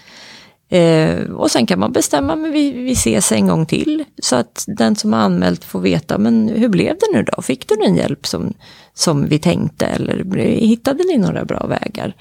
Eh, 0.70 1.32
och 1.32 1.52
sen 1.52 1.66
kan 1.66 1.80
man 1.80 1.92
bestämma, 1.92 2.36
men 2.36 2.52
vi, 2.52 2.72
vi 2.72 2.92
ses 2.92 3.32
en 3.32 3.48
gång 3.48 3.66
till 3.66 4.04
så 4.22 4.36
att 4.36 4.66
den 4.68 4.96
som 4.96 5.14
har 5.14 5.20
anmält 5.20 5.64
får 5.64 5.80
veta, 5.80 6.18
men 6.18 6.50
hur 6.50 6.70
blev 6.70 6.96
det 7.00 7.18
nu 7.18 7.24
då? 7.24 7.42
Fick 7.42 7.68
du 7.68 7.76
den 7.76 7.96
hjälp 7.96 8.28
som, 8.28 8.54
som 8.94 9.28
vi 9.28 9.40
tänkte 9.40 9.86
eller 9.86 10.36
hittade 10.46 11.04
ni 11.04 11.18
några 11.18 11.46
bra 11.46 11.68
vägar? 11.68 12.16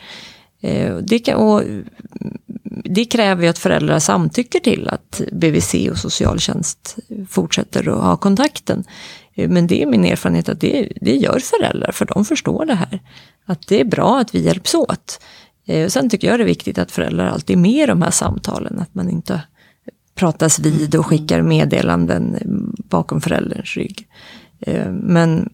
Eh, 0.60 0.96
det, 0.96 1.18
kan, 1.18 1.34
och 1.36 1.62
mm, 1.62 1.84
det 2.84 3.04
kräver 3.04 3.42
ju 3.42 3.48
att 3.48 3.58
föräldrar 3.58 3.98
samtycker 3.98 4.60
till 4.60 4.88
att 4.88 5.20
BVC 5.32 5.74
och 5.90 5.98
socialtjänst 5.98 6.96
fortsätter 7.28 7.88
att 7.88 8.02
ha 8.02 8.16
kontakten. 8.16 8.84
Eh, 9.38 9.48
men 9.48 9.66
det 9.66 9.82
är 9.82 9.86
min 9.86 10.04
erfarenhet 10.04 10.48
att 10.48 10.60
det, 10.60 10.92
det 11.00 11.16
gör 11.16 11.38
föräldrar, 11.38 11.92
för 11.92 12.04
de 12.04 12.24
förstår 12.24 12.66
det 12.66 12.74
här. 12.74 13.00
Att 13.44 13.68
det 13.68 13.80
är 13.80 13.84
bra 13.84 14.18
att 14.18 14.34
vi 14.34 14.40
hjälps 14.40 14.74
åt. 14.74 15.20
Eh, 15.66 15.88
sen 15.88 16.10
tycker 16.10 16.28
jag 16.28 16.38
det 16.40 16.44
är 16.44 16.46
viktigt 16.46 16.78
att 16.78 16.92
föräldrar 16.92 17.26
alltid 17.26 17.56
är 17.56 17.60
med 17.60 17.82
i 17.82 17.86
de 17.86 18.02
här 18.02 18.10
samtalen, 18.10 18.78
att 18.78 18.94
man 18.94 19.10
inte 19.10 19.42
pratas 20.14 20.58
vid 20.58 20.94
och 20.94 21.06
skickar 21.06 21.42
meddelanden 21.42 22.34
eh, 22.34 22.46
bakom 22.88 23.20
förälderns 23.20 23.76
rygg. 23.76 24.08
Men, 24.90 25.50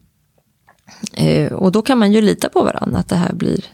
och 1.52 1.72
då 1.72 1.82
kan 1.82 1.98
man 1.98 2.12
ju 2.12 2.20
lita 2.20 2.48
på 2.48 2.64
varandra, 2.64 2.98
att 2.98 3.08
det 3.08 3.16
här 3.16 3.32
blir 3.32 3.64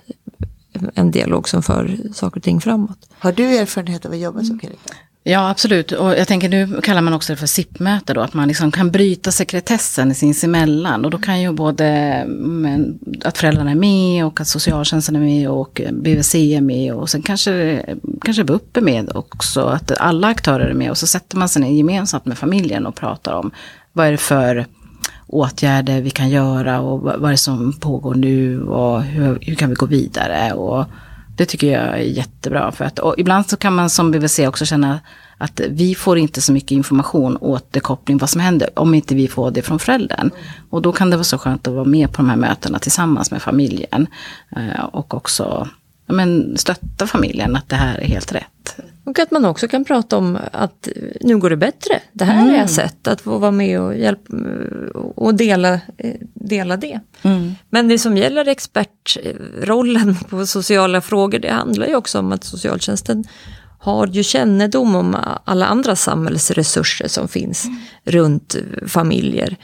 en 0.94 1.10
dialog 1.10 1.48
som 1.48 1.62
för 1.62 1.98
saker 2.12 2.36
och 2.36 2.42
ting 2.42 2.60
framåt. 2.60 3.10
Har 3.18 3.32
du 3.32 3.56
erfarenhet 3.56 4.06
av 4.06 4.12
att 4.12 4.18
jobba 4.18 4.44
som 4.44 4.58
Carita? 4.58 4.94
Ja, 5.22 5.50
absolut. 5.50 5.92
Och 5.92 6.10
jag 6.18 6.28
tänker 6.28 6.48
nu 6.48 6.80
kallar 6.82 7.02
man 7.02 7.14
också 7.14 7.32
det 7.32 7.36
för 7.36 7.46
SIP-möte 7.46 8.14
då, 8.14 8.20
att 8.20 8.34
man 8.34 8.48
liksom 8.48 8.72
kan 8.72 8.90
bryta 8.90 9.30
sekretessen 9.30 10.14
sinsemellan. 10.14 11.04
Och 11.04 11.10
då 11.10 11.18
kan 11.18 11.40
ju 11.40 11.52
både 11.52 12.24
men, 12.28 12.98
att 13.24 13.38
föräldrarna 13.38 13.70
är 13.70 13.74
med 13.74 14.26
och 14.26 14.40
att 14.40 14.48
socialtjänsten 14.48 15.16
är 15.16 15.20
med 15.20 15.48
och 15.50 15.80
BVC 15.92 16.34
är 16.34 16.60
med 16.60 16.94
och 16.94 17.10
sen 17.10 17.22
kanske, 17.22 17.84
kanske 18.24 18.44
BUP 18.44 18.76
är 18.76 18.80
med 18.80 19.10
också. 19.14 19.60
Att 19.60 19.98
alla 19.98 20.28
aktörer 20.28 20.68
är 20.68 20.74
med 20.74 20.90
och 20.90 20.98
så 20.98 21.06
sätter 21.06 21.36
man 21.36 21.48
sig 21.48 21.62
ner 21.62 21.70
gemensamt 21.70 22.26
med 22.26 22.38
familjen 22.38 22.86
och 22.86 22.94
pratar 22.94 23.34
om 23.34 23.50
vad 23.92 24.06
är 24.06 24.10
det 24.10 24.18
för 24.18 24.66
åtgärder 25.26 26.00
vi 26.00 26.10
kan 26.10 26.30
göra 26.30 26.80
och 26.80 27.00
vad 27.00 27.24
är 27.24 27.30
det 27.30 27.36
som 27.36 27.72
pågår 27.72 28.14
nu 28.14 28.62
och 28.62 29.02
hur, 29.02 29.38
hur 29.42 29.54
kan 29.54 29.68
vi 29.68 29.74
gå 29.74 29.86
vidare. 29.86 30.52
Och 30.52 30.84
det 31.40 31.46
tycker 31.46 31.72
jag 31.72 31.82
är 31.82 32.02
jättebra. 32.02 32.72
För 32.72 32.84
att, 32.84 32.98
och 32.98 33.14
ibland 33.18 33.48
så 33.48 33.56
kan 33.56 33.74
man 33.74 33.90
som 33.90 34.10
BVC 34.10 34.38
också 34.38 34.66
känna 34.66 35.00
att 35.38 35.60
vi 35.68 35.94
får 35.94 36.18
inte 36.18 36.40
så 36.40 36.52
mycket 36.52 36.70
information, 36.70 37.36
återkoppling, 37.40 38.18
vad 38.18 38.30
som 38.30 38.40
händer, 38.40 38.70
om 38.76 38.94
inte 38.94 39.14
vi 39.14 39.28
får 39.28 39.50
det 39.50 39.62
från 39.62 39.78
föräldern. 39.78 40.30
Och 40.70 40.82
då 40.82 40.92
kan 40.92 41.10
det 41.10 41.16
vara 41.16 41.24
så 41.24 41.38
skönt 41.38 41.66
att 41.66 41.74
vara 41.74 41.84
med 41.84 42.12
på 42.12 42.16
de 42.16 42.28
här 42.28 42.36
mötena 42.36 42.78
tillsammans 42.78 43.30
med 43.30 43.42
familjen. 43.42 44.06
Eh, 44.56 44.84
och 44.84 45.14
också 45.14 45.68
ja, 46.06 46.14
men, 46.14 46.58
stötta 46.58 47.06
familjen 47.06 47.56
att 47.56 47.68
det 47.68 47.76
här 47.76 47.98
är 47.98 48.06
helt 48.06 48.32
rätt. 48.32 48.59
Och 49.10 49.18
att 49.18 49.30
man 49.30 49.44
också 49.44 49.68
kan 49.68 49.84
prata 49.84 50.16
om 50.16 50.38
att 50.52 50.88
nu 51.20 51.38
går 51.38 51.50
det 51.50 51.56
bättre. 51.56 52.00
Det 52.12 52.24
här 52.24 52.54
är 52.54 52.64
ett 52.64 52.70
sätt 52.70 53.08
att 53.08 53.20
få 53.20 53.38
vara 53.38 53.50
med 53.50 53.80
och, 53.80 53.96
hjälpa, 53.96 54.36
och 55.14 55.34
dela, 55.34 55.80
dela 56.34 56.76
det. 56.76 57.00
Men 57.70 57.88
det 57.88 57.98
som 57.98 58.16
gäller 58.16 58.48
expertrollen 58.48 60.16
på 60.28 60.46
sociala 60.46 61.00
frågor, 61.00 61.38
det 61.38 61.50
handlar 61.50 61.86
ju 61.86 61.96
också 61.96 62.18
om 62.18 62.32
att 62.32 62.44
socialtjänsten 62.44 63.24
har 63.80 64.06
ju 64.06 64.22
kännedom 64.22 64.94
om 64.94 65.16
alla 65.44 65.66
andra 65.66 65.96
samhällsresurser 65.96 67.08
som 67.08 67.28
finns 67.28 67.66
runt 68.04 68.56
familjer. 68.86 69.56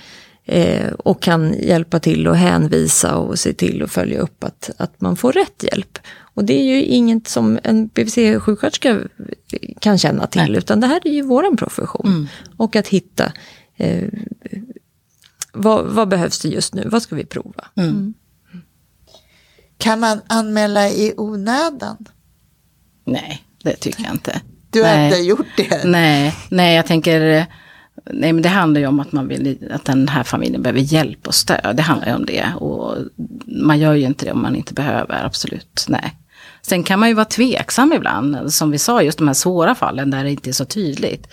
Eh, 0.49 0.93
och 0.93 1.23
kan 1.23 1.53
hjälpa 1.53 2.01
till 2.01 2.29
och 2.29 2.37
hänvisa 2.37 3.17
och 3.17 3.39
se 3.39 3.53
till 3.53 3.83
att 3.83 3.91
följa 3.91 4.21
upp 4.21 4.45
att, 4.45 4.71
att 4.77 5.01
man 5.01 5.17
får 5.17 5.33
rätt 5.33 5.63
hjälp. 5.63 5.99
Och 6.19 6.45
det 6.45 6.61
är 6.61 6.65
ju 6.65 6.83
inget 6.83 7.29
som 7.29 7.59
en 7.63 7.89
BVC-sjuksköterska 7.89 9.09
kan 9.81 9.99
känna 9.99 10.27
till, 10.27 10.43
Nej. 10.43 10.59
utan 10.59 10.81
det 10.81 10.87
här 10.87 11.01
är 11.05 11.11
ju 11.11 11.23
våran 11.23 11.57
profession. 11.57 12.29
Och 12.57 12.77
att 12.77 12.89
hitta 12.89 13.33
eh, 13.77 14.09
vad, 15.53 15.87
vad 15.87 16.09
behövs 16.09 16.39
det 16.39 16.49
just 16.49 16.75
nu, 16.75 16.89
vad 16.89 17.03
ska 17.03 17.17
vi 17.17 17.25
prova? 17.25 17.65
Kan 19.79 20.01
man 20.01 20.21
anmäla 20.27 20.89
i 20.89 21.15
onödan? 21.17 22.07
Nej, 23.05 23.45
det 23.63 23.77
tycker 23.77 24.03
jag 24.03 24.13
inte. 24.13 24.41
Du 24.71 24.83
har 24.83 24.89
Nej. 24.89 25.07
inte 25.07 25.19
gjort 25.19 25.47
det? 25.57 25.85
Nej, 25.85 26.35
nej, 26.51 26.77
jag 26.77 26.87
tänker, 26.87 27.47
nej 28.11 28.33
men 28.33 28.43
det 28.43 28.49
handlar 28.49 28.81
ju 28.81 28.87
om 28.87 29.01
att 29.01 29.13
man 29.13 29.29
vill, 29.29 29.69
att 29.71 29.85
den 29.85 30.09
här 30.09 30.23
familjen 30.23 30.63
behöver 30.63 30.81
hjälp 30.81 31.27
och 31.27 31.35
stöd. 31.35 31.77
Det 31.77 31.83
handlar 31.83 32.09
ju 32.09 32.15
om 32.15 32.27
det. 32.27 32.53
Och 32.57 32.97
man 33.47 33.79
gör 33.79 33.95
ju 33.95 34.07
inte 34.07 34.25
det 34.25 34.33
om 34.33 34.43
man 34.43 34.57
inte 34.57 34.75
behöver, 34.75 35.25
absolut. 35.25 35.87
Nej. 35.89 36.17
Sen 36.63 36.83
kan 36.83 37.01
man 37.01 37.09
ju 37.09 37.15
vara 37.15 37.25
tveksam 37.25 37.93
ibland, 37.93 38.55
som 38.55 38.71
vi 38.71 38.79
sa, 38.79 39.03
just 39.03 39.19
de 39.19 39.27
här 39.27 39.35
svåra 39.35 39.75
fallen 39.75 40.11
där 40.11 40.25
det 40.25 40.31
inte 40.31 40.51
är 40.51 40.53
så 40.53 40.65
tydligt. 40.65 41.27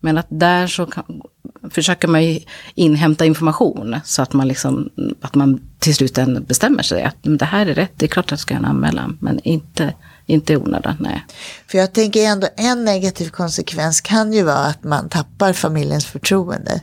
Men 0.00 0.18
att 0.18 0.26
där 0.28 0.66
så 0.66 0.86
kan, 0.86 1.22
försöker 1.70 2.08
man 2.08 2.24
ju 2.24 2.40
inhämta 2.74 3.24
information 3.24 3.96
så 4.04 4.22
att 4.22 4.32
man, 4.32 4.48
liksom, 4.48 4.90
att 5.20 5.34
man 5.34 5.60
till 5.78 5.94
slut 5.94 6.18
ändå 6.18 6.40
bestämmer 6.40 6.82
sig 6.82 7.02
att 7.02 7.16
det 7.22 7.44
här 7.44 7.66
är 7.66 7.74
rätt, 7.74 7.92
det 7.96 8.06
är 8.06 8.08
klart 8.08 8.24
att 8.24 8.30
jag 8.30 8.40
ska 8.40 8.54
göra 8.54 8.64
en 8.64 8.70
anmälan, 8.70 9.18
men 9.20 9.40
inte, 9.40 9.94
inte 10.26 10.52
i 10.52 10.56
onödan, 10.56 10.96
nej. 11.00 11.24
För 11.66 11.78
jag 11.78 11.92
tänker 11.92 12.26
ändå 12.26 12.48
en 12.56 12.84
negativ 12.84 13.30
konsekvens 13.30 14.00
kan 14.00 14.32
ju 14.32 14.42
vara 14.42 14.66
att 14.66 14.84
man 14.84 15.08
tappar 15.08 15.52
familjens 15.52 16.06
förtroende. 16.06 16.80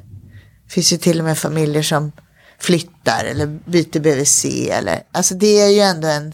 Det 0.66 0.74
finns 0.74 0.94
ju 0.94 0.98
till 0.98 1.20
och 1.20 1.26
med 1.26 1.38
familjer 1.38 1.84
som 1.84 2.12
flyttar 2.60 3.26
eller 3.26 3.46
byter 3.46 4.00
BVC. 4.00 4.46
Eller, 4.70 5.04
alltså 5.12 5.36
det 5.36 5.62
är 5.62 5.70
ju 5.70 5.80
ändå 5.80 6.08
en, 6.08 6.34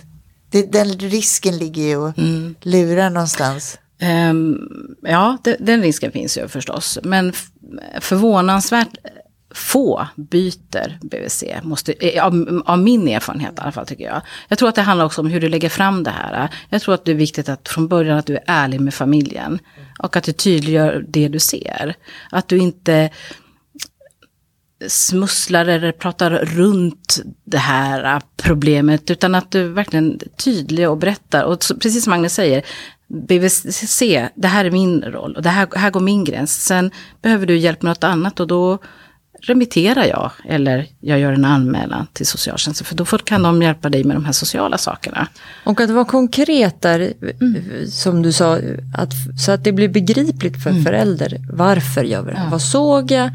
det, 0.49 0.71
den 0.71 0.99
risken 0.99 1.57
ligger 1.57 1.83
ju 1.83 1.97
och 1.97 2.13
lurar 2.61 3.09
någonstans. 3.09 3.79
Ehm, 3.99 4.57
ja, 5.01 5.37
det, 5.43 5.57
den 5.59 5.81
risken 5.81 6.11
finns 6.11 6.37
ju 6.37 6.47
förstås. 6.47 6.99
Men 7.03 7.33
förvånansvärt 7.99 8.97
få 9.57 10.07
byter 10.15 10.99
BVC, 11.01 11.43
måste, 11.63 11.93
eh, 11.93 12.25
av, 12.25 12.61
av, 12.65 12.79
min 12.79 13.07
erfarenhet 13.07 13.53
i 13.57 13.61
alla 13.61 13.71
fall 13.71 13.85
tycker 13.85 14.03
jag. 14.03 14.21
Jag 14.47 14.57
tror 14.57 14.69
att 14.69 14.75
det 14.75 14.81
handlar 14.81 15.05
också 15.05 15.21
om 15.21 15.27
hur 15.27 15.41
du 15.41 15.49
lägger 15.49 15.69
fram 15.69 16.03
det 16.03 16.11
här. 16.11 16.49
Jag 16.69 16.81
tror 16.81 16.93
att 16.93 17.05
det 17.05 17.11
är 17.11 17.15
viktigt 17.15 17.49
att 17.49 17.69
från 17.69 17.87
början 17.87 18.17
att 18.17 18.25
du 18.25 18.35
är 18.35 18.43
ärlig 18.47 18.81
med 18.81 18.93
familjen. 18.93 19.59
Och 19.99 20.15
att 20.15 20.23
du 20.23 20.31
tydliggör 20.31 21.05
det 21.07 21.27
du 21.27 21.39
ser. 21.39 21.95
Att 22.29 22.47
du 22.47 22.57
inte 22.57 23.09
smusslar 24.87 25.65
eller 25.65 25.91
pratar 25.91 26.31
runt 26.31 27.19
det 27.43 27.57
här 27.57 28.21
problemet. 28.35 29.11
Utan 29.11 29.35
att 29.35 29.51
du 29.51 29.67
verkligen 29.67 30.11
är 30.11 30.27
tydlig 30.37 30.89
och 30.89 30.97
berättar. 30.97 31.43
Och 31.43 31.59
precis 31.81 32.03
som 32.03 32.13
Agnes 32.13 32.33
säger, 32.33 32.63
BVC, 33.07 33.99
det 34.35 34.47
här 34.47 34.65
är 34.65 34.71
min 34.71 35.01
roll 35.01 35.35
och 35.35 35.41
det 35.41 35.49
här, 35.49 35.67
här 35.75 35.89
går 35.89 35.99
min 35.99 36.23
gräns. 36.23 36.63
Sen 36.63 36.91
behöver 37.21 37.45
du 37.45 37.57
hjälp 37.57 37.81
med 37.81 37.89
något 37.89 38.03
annat 38.03 38.39
och 38.39 38.47
då 38.47 38.79
remitterar 39.41 40.05
jag 40.05 40.31
eller 40.45 40.87
jag 40.99 41.19
gör 41.19 41.31
en 41.31 41.45
anmälan 41.45 42.07
till 42.13 42.25
socialtjänsten. 42.25 42.85
För 42.85 42.95
då 42.95 43.05
kan 43.05 43.43
de 43.43 43.61
hjälpa 43.61 43.89
dig 43.89 44.03
med 44.03 44.15
de 44.15 44.25
här 44.25 44.31
sociala 44.31 44.77
sakerna. 44.77 45.27
Och 45.63 45.81
att 45.81 45.89
vara 45.89 46.05
konkret 46.05 46.81
där, 46.81 47.13
mm. 47.41 47.87
som 47.87 48.21
du 48.21 48.31
sa, 48.31 48.59
att, 48.97 49.13
så 49.39 49.51
att 49.51 49.63
det 49.63 49.71
blir 49.71 49.89
begripligt 49.89 50.63
för 50.63 50.69
mm. 50.69 50.83
förälder. 50.83 51.37
Varför 51.51 52.03
gör 52.03 52.21
vi 52.21 52.31
det? 52.31 52.37
Ja. 52.43 52.49
Vad 52.51 52.61
såg 52.61 53.11
jag? 53.11 53.31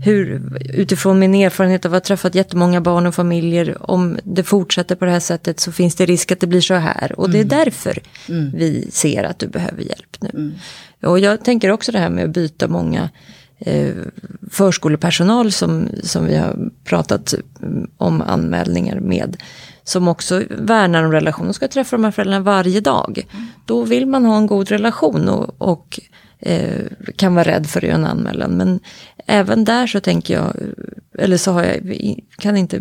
hur, 0.00 0.42
utifrån 0.74 1.18
min 1.18 1.34
erfarenhet 1.34 1.86
av 1.86 1.94
att 1.94 2.02
ha 2.02 2.06
träffat 2.06 2.34
jättemånga 2.34 2.80
barn 2.80 3.06
och 3.06 3.14
familjer, 3.14 3.90
om 3.90 4.18
det 4.24 4.44
fortsätter 4.44 4.94
på 4.94 5.04
det 5.04 5.10
här 5.10 5.20
sättet 5.20 5.60
så 5.60 5.72
finns 5.72 5.94
det 5.94 6.06
risk 6.06 6.32
att 6.32 6.40
det 6.40 6.46
blir 6.46 6.60
så 6.60 6.74
här. 6.74 7.18
Och 7.20 7.30
det 7.30 7.38
är 7.38 7.44
mm. 7.44 7.58
därför 7.58 7.98
mm. 8.28 8.50
vi 8.54 8.88
ser 8.92 9.24
att 9.24 9.38
du 9.38 9.48
behöver 9.48 9.82
hjälp 9.82 10.16
nu. 10.20 10.30
Mm. 10.34 10.54
Och 11.02 11.18
jag 11.18 11.44
tänker 11.44 11.70
också 11.70 11.92
det 11.92 11.98
här 11.98 12.10
med 12.10 12.24
att 12.24 12.30
byta 12.30 12.68
många 12.68 13.10
Eh, 13.58 13.94
förskolepersonal 14.50 15.52
som, 15.52 15.88
som 16.02 16.26
vi 16.26 16.36
har 16.36 16.70
pratat 16.84 17.34
om 17.96 18.22
anmälningar 18.22 19.00
med. 19.00 19.36
Som 19.84 20.08
också 20.08 20.42
värnar 20.50 21.04
om 21.04 21.12
relationen, 21.12 21.54
ska 21.54 21.68
träffa 21.68 21.96
de 21.96 22.04
här 22.04 22.10
föräldrarna 22.10 22.44
varje 22.44 22.80
dag. 22.80 23.26
Mm. 23.32 23.46
Då 23.66 23.84
vill 23.84 24.06
man 24.06 24.24
ha 24.24 24.36
en 24.36 24.46
god 24.46 24.68
relation 24.68 25.28
och, 25.28 25.54
och 25.58 26.00
eh, 26.38 26.84
kan 27.16 27.34
vara 27.34 27.48
rädd 27.48 27.66
för 27.66 27.80
att 27.80 27.88
göra 27.88 27.94
en 27.94 28.04
anmälan. 28.04 28.50
Men 28.50 28.80
även 29.26 29.64
där 29.64 29.86
så 29.86 30.00
tänker 30.00 30.34
jag, 30.34 30.56
eller 31.18 31.36
så 31.36 31.52
har 31.52 31.62
jag, 31.62 31.94
kan 32.38 32.56
inte 32.56 32.80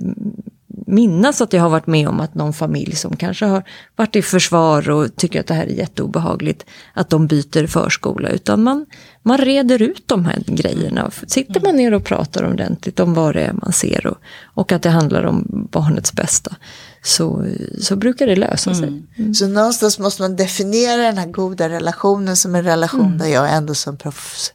minnas 0.86 1.42
att 1.42 1.54
jag 1.54 1.62
har 1.62 1.70
varit 1.70 1.88
med 1.88 2.08
om 2.08 2.20
att 2.20 2.36
någon 2.36 2.54
familj 2.54 2.96
som 2.96 3.16
kanske 3.16 3.46
har 3.46 3.64
varit 3.96 4.16
i 4.16 4.22
försvar 4.22 4.90
och 4.90 5.16
tycker 5.16 5.40
att 5.40 5.48
det 5.48 5.54
här 5.54 5.66
är 5.66 5.74
jätteobehagligt, 5.74 6.66
att 6.94 7.10
de 7.10 7.28
byter 7.28 7.68
förskola. 7.68 8.30
Utan 8.30 8.64
man, 8.64 8.86
man 9.24 9.38
reder 9.38 9.82
ut 9.82 10.08
de 10.08 10.26
här 10.26 10.44
grejerna. 10.48 11.12
Sitter 11.28 11.62
man 11.62 11.76
ner 11.76 11.94
och 11.94 12.04
pratar 12.04 12.50
ordentligt 12.50 13.00
om 13.00 13.14
vad 13.14 13.36
det 13.36 13.42
är 13.42 13.54
man 13.54 13.74
ser 13.74 14.08
och, 14.08 14.18
och 14.44 14.72
att 14.72 14.82
det 14.82 14.90
handlar 14.90 15.24
om 15.24 15.68
barnets 15.72 16.14
bästa, 16.14 16.56
så, 17.04 17.46
så 17.82 17.96
brukar 17.96 18.28
det 18.28 18.36
lösa 18.36 18.76
sig. 18.76 18.88
Mm. 18.88 19.08
Mm. 19.18 19.34
Så 19.34 19.48
någonstans 19.48 20.00
måste 20.00 20.22
man 20.22 20.36
definiera 20.36 21.02
den 21.02 21.18
här 21.18 21.28
goda 21.28 21.70
relationen 21.70 22.36
som 22.36 22.56
en 22.56 22.64
relation 22.64 23.06
mm. 23.06 23.18
där 23.18 23.28
jag 23.28 23.54
ändå 23.54 23.74
som 23.74 23.98
proffs 23.98 24.54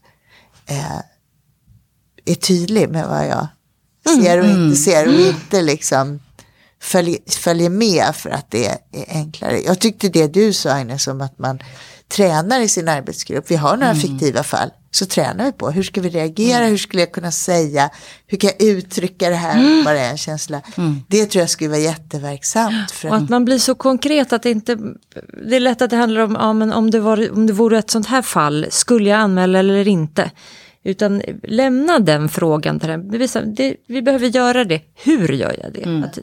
eh, 0.67 0.99
är 2.25 2.35
tydlig 2.35 2.89
med 2.89 3.09
vad 3.09 3.27
jag. 3.27 3.47
Ser 4.05 4.39
och 4.39 4.45
inte 4.45 4.57
mm. 4.57 4.77
ser 4.77 5.09
och 5.09 5.21
inte 5.21 5.63
liksom 5.63 6.21
följer, 6.81 7.19
följer 7.31 7.71
med 7.71 8.15
för 8.15 8.31
att 8.31 8.51
det 8.51 8.67
är 8.67 8.79
enklare. 9.09 9.61
Jag 9.61 9.81
tyckte 9.81 10.09
det 10.09 10.27
du 10.27 10.53
sa 10.53 10.71
Agnes 10.71 11.07
om 11.07 11.21
att 11.21 11.39
man 11.39 11.59
tränar 12.09 12.61
i 12.61 12.69
sin 12.69 12.89
arbetsgrupp. 12.89 13.51
Vi 13.51 13.57
har 13.57 13.77
några 13.77 13.91
mm. 13.91 14.01
fiktiva 14.01 14.43
fall. 14.43 14.71
Så 14.91 15.07
tränar 15.07 15.45
vi 15.45 15.53
på 15.53 15.71
hur 15.71 15.83
ska 15.83 16.01
vi 16.01 16.09
reagera, 16.09 16.59
mm. 16.59 16.71
hur 16.71 16.79
skulle 16.79 17.03
jag 17.03 17.13
kunna 17.13 17.31
säga, 17.31 17.91
hur 18.27 18.39
kan 18.39 18.51
jag 18.59 18.69
uttrycka 18.69 19.29
det 19.29 19.35
här, 19.35 19.59
mm. 19.59 19.85
bara 19.85 20.01
en 20.01 20.19
känsla. 20.19 20.61
Mm. 20.77 21.03
Det 21.09 21.27
tror 21.27 21.41
jag 21.41 21.51
skulle 21.51 21.71
vara 21.71 21.81
jätteverksamt. 21.81 22.91
För 22.91 23.09
och 23.09 23.17
att 23.17 23.29
man 23.29 23.45
blir 23.45 23.59
så 23.59 23.75
konkret 23.75 24.33
att 24.33 24.43
det 24.43 24.51
inte, 24.51 24.79
det 25.49 25.57
är 25.57 25.61
lätt 25.61 25.83
att 25.83 25.91
det 25.91 25.97
handlar 25.97 26.21
om, 26.21 26.37
ja 26.41 26.53
men 26.53 26.73
om 26.73 26.91
det, 26.91 27.01
var, 27.01 27.33
om 27.33 27.47
det 27.47 27.53
vore 27.53 27.79
ett 27.79 27.91
sånt 27.91 28.07
här 28.07 28.23
fall, 28.23 28.67
skulle 28.71 29.11
jag 29.11 29.19
anmäla 29.19 29.59
eller 29.59 29.89
inte? 29.89 30.31
Utan 30.85 31.23
lämna 31.43 31.99
den 31.99 32.29
frågan 32.29 32.81
till 32.81 32.89
den. 32.89 33.55
Det, 33.55 33.77
vi 33.87 34.03
behöver 34.03 34.27
göra 34.27 34.65
det. 34.65 34.81
Hur 35.05 35.29
gör 35.29 35.57
jag 35.63 35.73
det? 35.73 35.83
Mm. 35.83 36.05
Att 36.05 36.19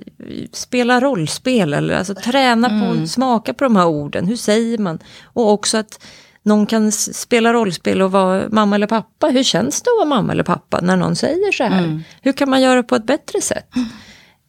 spela 0.52 1.00
rollspel 1.00 1.74
eller 1.74 1.96
alltså 1.96 2.16
träna 2.16 2.70
på, 2.70 2.86
mm. 2.86 3.08
smaka 3.08 3.54
på 3.54 3.64
de 3.64 3.76
här 3.76 3.88
orden. 3.88 4.28
Hur 4.28 4.36
säger 4.36 4.78
man? 4.78 5.00
Och 5.24 5.52
också 5.52 5.78
att 5.78 6.00
någon 6.44 6.66
kan 6.66 6.92
spela 6.92 7.54
rollspel 7.54 8.02
och 8.02 8.12
vara 8.12 8.50
mamma 8.50 8.76
eller 8.76 8.88
pappa. 8.88 9.28
Hur 9.28 9.44
känns 9.44 9.82
det 9.82 9.90
att 9.90 9.98
vara 9.98 10.20
mamma 10.20 10.32
eller 10.32 10.44
pappa 10.44 10.80
när 10.82 10.96
någon 10.96 11.16
säger 11.16 11.52
så 11.52 11.64
här? 11.64 11.84
Mm. 11.84 12.02
Hur 12.22 12.34
kan 12.34 12.50
man 12.50 12.62
göra 12.62 12.84
på 12.84 12.96
ett 12.96 13.06
bättre 13.06 13.42
sätt? 13.42 13.70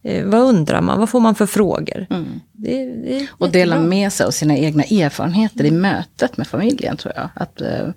Eh, 0.03 0.25
vad 0.25 0.41
undrar 0.41 0.81
man? 0.81 0.99
Vad 0.99 1.09
får 1.09 1.21
man 1.21 1.35
för 1.35 1.47
frågor? 1.47 2.07
Mm. 2.11 2.41
Det, 2.53 2.85
det 2.85 3.27
och 3.31 3.51
dela 3.51 3.79
med 3.79 4.13
sig 4.13 4.27
av 4.27 4.31
sina 4.31 4.57
egna 4.57 4.83
erfarenheter 4.83 5.65
i 5.65 5.71
mötet 5.71 6.37
med 6.37 6.47
familjen 6.47 6.97
tror 6.97 7.15
jag. 7.17 7.29
Att, 7.35 7.61
eh, 7.61 7.89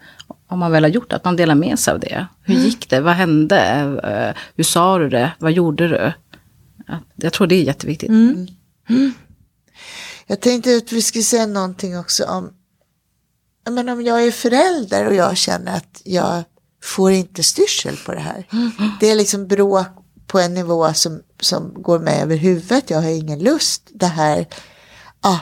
om 0.53 0.59
man 0.59 0.71
väl 0.71 0.83
har 0.83 0.89
gjort 0.89 1.13
att 1.13 1.25
man 1.25 1.35
delar 1.35 1.55
med 1.55 1.79
sig 1.79 1.93
av 1.93 1.99
det. 1.99 2.27
Hur 2.41 2.55
mm. 2.55 2.65
gick 2.65 2.89
det? 2.89 3.01
Vad 3.01 3.13
hände? 3.13 3.59
Eh, 4.03 4.41
hur 4.55 4.63
sa 4.63 4.97
du 4.97 5.09
det? 5.09 5.31
Vad 5.39 5.51
gjorde 5.51 5.87
du? 5.87 6.13
Jag 7.15 7.33
tror 7.33 7.47
det 7.47 7.55
är 7.55 7.63
jätteviktigt. 7.63 8.09
Mm. 8.09 8.47
Mm. 8.89 9.13
Jag 10.27 10.39
tänkte 10.39 10.75
att 10.77 10.91
vi 10.91 11.01
skulle 11.01 11.23
säga 11.23 11.45
någonting 11.45 11.99
också 11.99 12.25
om, 12.25 12.49
men 13.69 13.89
om 13.89 14.01
jag 14.01 14.25
är 14.25 14.31
förälder 14.31 15.07
och 15.07 15.15
jag 15.15 15.37
känner 15.37 15.77
att 15.77 16.01
jag 16.03 16.43
får 16.83 17.11
inte 17.11 17.43
styrsel 17.43 17.97
på 18.05 18.11
det 18.11 18.19
här. 18.19 18.47
Mm. 18.51 18.71
Det 18.99 19.11
är 19.11 19.15
liksom 19.15 19.47
bråk 19.47 19.87
på 20.27 20.39
en 20.39 20.53
nivå 20.53 20.93
som, 20.93 21.21
som 21.39 21.73
går 21.73 21.99
mig 21.99 22.21
över 22.21 22.35
huvudet. 22.35 22.89
Jag 22.89 23.01
har 23.01 23.09
ingen 23.09 23.39
lust. 23.39 23.89
Det 23.93 24.05
här, 24.05 24.47
ah, 25.21 25.39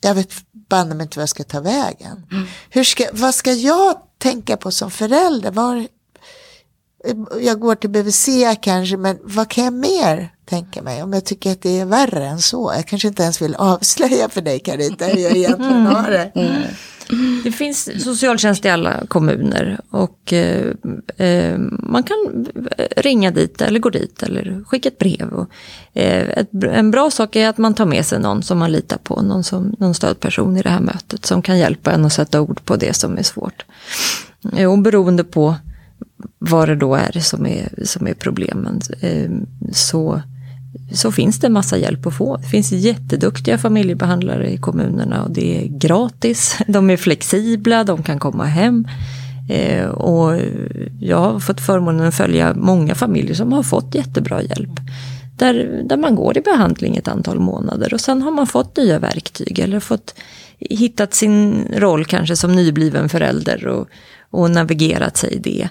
jag 0.00 0.14
vet 0.14 0.32
banne 0.70 0.94
mig 0.94 1.04
inte 1.04 1.18
vad 1.18 1.22
jag 1.22 1.28
ska 1.28 1.44
ta 1.44 1.60
vägen. 1.60 2.26
Mm. 2.32 2.46
Hur 2.70 2.84
ska, 2.84 3.04
vad 3.12 3.34
ska 3.34 3.52
jag 3.52 3.96
tänka 4.18 4.56
på 4.56 4.70
som 4.70 4.90
förälder? 4.90 5.50
Var, 5.50 5.86
jag 7.40 7.60
går 7.60 7.74
till 7.74 7.90
BVC 7.90 8.28
kanske, 8.62 8.96
men 8.96 9.18
vad 9.22 9.50
kan 9.50 9.64
jag 9.64 9.72
mer 9.72 10.34
tänka 10.44 10.82
mig 10.82 11.02
om 11.02 11.12
jag 11.12 11.24
tycker 11.24 11.52
att 11.52 11.62
det 11.62 11.80
är 11.80 11.84
värre 11.84 12.26
än 12.26 12.40
så? 12.40 12.72
Jag 12.76 12.86
kanske 12.86 13.08
inte 13.08 13.22
ens 13.22 13.42
vill 13.42 13.54
avslöja 13.54 14.28
för 14.28 14.42
dig 14.42 14.60
Carita 14.60 15.04
hur 15.04 15.18
jag 15.18 15.36
egentligen 15.36 15.86
har 15.86 16.10
det. 16.10 16.32
Mm. 16.34 16.62
Det 17.44 17.52
finns 17.52 18.04
socialtjänst 18.04 18.64
i 18.64 18.68
alla 18.68 19.06
kommuner 19.08 19.80
och 19.90 20.32
eh, 20.32 20.72
eh, 21.16 21.58
man 21.68 22.02
kan 22.02 22.46
ringa 22.96 23.30
dit 23.30 23.60
eller 23.60 23.80
gå 23.80 23.90
dit 23.90 24.22
eller 24.22 24.64
skicka 24.66 24.88
ett 24.88 24.98
brev. 24.98 25.28
Och, 25.28 25.50
eh, 25.94 26.28
ett, 26.28 26.48
en 26.64 26.90
bra 26.90 27.10
sak 27.10 27.36
är 27.36 27.48
att 27.48 27.58
man 27.58 27.74
tar 27.74 27.86
med 27.86 28.06
sig 28.06 28.20
någon 28.20 28.42
som 28.42 28.58
man 28.58 28.72
litar 28.72 28.98
på, 28.98 29.22
någon, 29.22 29.44
som, 29.44 29.76
någon 29.78 29.94
stödperson 29.94 30.56
i 30.56 30.62
det 30.62 30.70
här 30.70 30.80
mötet 30.80 31.26
som 31.26 31.42
kan 31.42 31.58
hjälpa 31.58 31.92
en 31.92 32.04
att 32.04 32.12
sätta 32.12 32.40
ord 32.40 32.64
på 32.64 32.76
det 32.76 32.96
som 32.96 33.18
är 33.18 33.22
svårt. 33.22 33.64
Eh, 34.56 34.72
och 34.72 34.78
beroende 34.78 35.24
på 35.24 35.54
vad 36.38 36.68
det 36.68 36.76
då 36.76 36.94
är 36.94 37.20
som 37.20 37.46
är, 37.46 37.68
som 37.84 38.06
är 38.06 38.14
problemen 38.14 38.80
eh, 39.00 39.30
så 39.72 40.22
så 40.92 41.12
finns 41.12 41.40
det 41.40 41.46
en 41.46 41.52
massa 41.52 41.78
hjälp 41.78 42.06
att 42.06 42.14
få. 42.14 42.36
Det 42.36 42.48
finns 42.48 42.72
jätteduktiga 42.72 43.58
familjebehandlare 43.58 44.50
i 44.50 44.56
kommunerna 44.56 45.24
och 45.24 45.30
det 45.30 45.58
är 45.58 45.68
gratis. 45.78 46.58
De 46.66 46.90
är 46.90 46.96
flexibla, 46.96 47.84
de 47.84 48.02
kan 48.02 48.18
komma 48.18 48.44
hem. 48.44 48.88
Eh, 49.48 49.86
och 49.86 50.40
jag 51.00 51.18
har 51.18 51.40
fått 51.40 51.60
förmånen 51.60 52.06
att 52.06 52.14
följa 52.14 52.54
många 52.54 52.94
familjer 52.94 53.34
som 53.34 53.52
har 53.52 53.62
fått 53.62 53.94
jättebra 53.94 54.42
hjälp. 54.42 54.80
Där, 55.36 55.82
där 55.84 55.96
man 55.96 56.14
går 56.14 56.38
i 56.38 56.40
behandling 56.40 56.96
ett 56.96 57.08
antal 57.08 57.40
månader 57.40 57.94
och 57.94 58.00
sen 58.00 58.22
har 58.22 58.30
man 58.30 58.46
fått 58.46 58.76
nya 58.76 58.98
verktyg 58.98 59.58
eller 59.58 59.80
fått 59.80 60.14
hittat 60.58 61.14
sin 61.14 61.66
roll 61.76 62.04
kanske 62.04 62.36
som 62.36 62.52
nybliven 62.52 63.08
förälder 63.08 63.66
och, 63.66 63.88
och 64.30 64.50
navigerat 64.50 65.16
sig 65.16 65.32
i 65.34 65.38
det. 65.38 65.68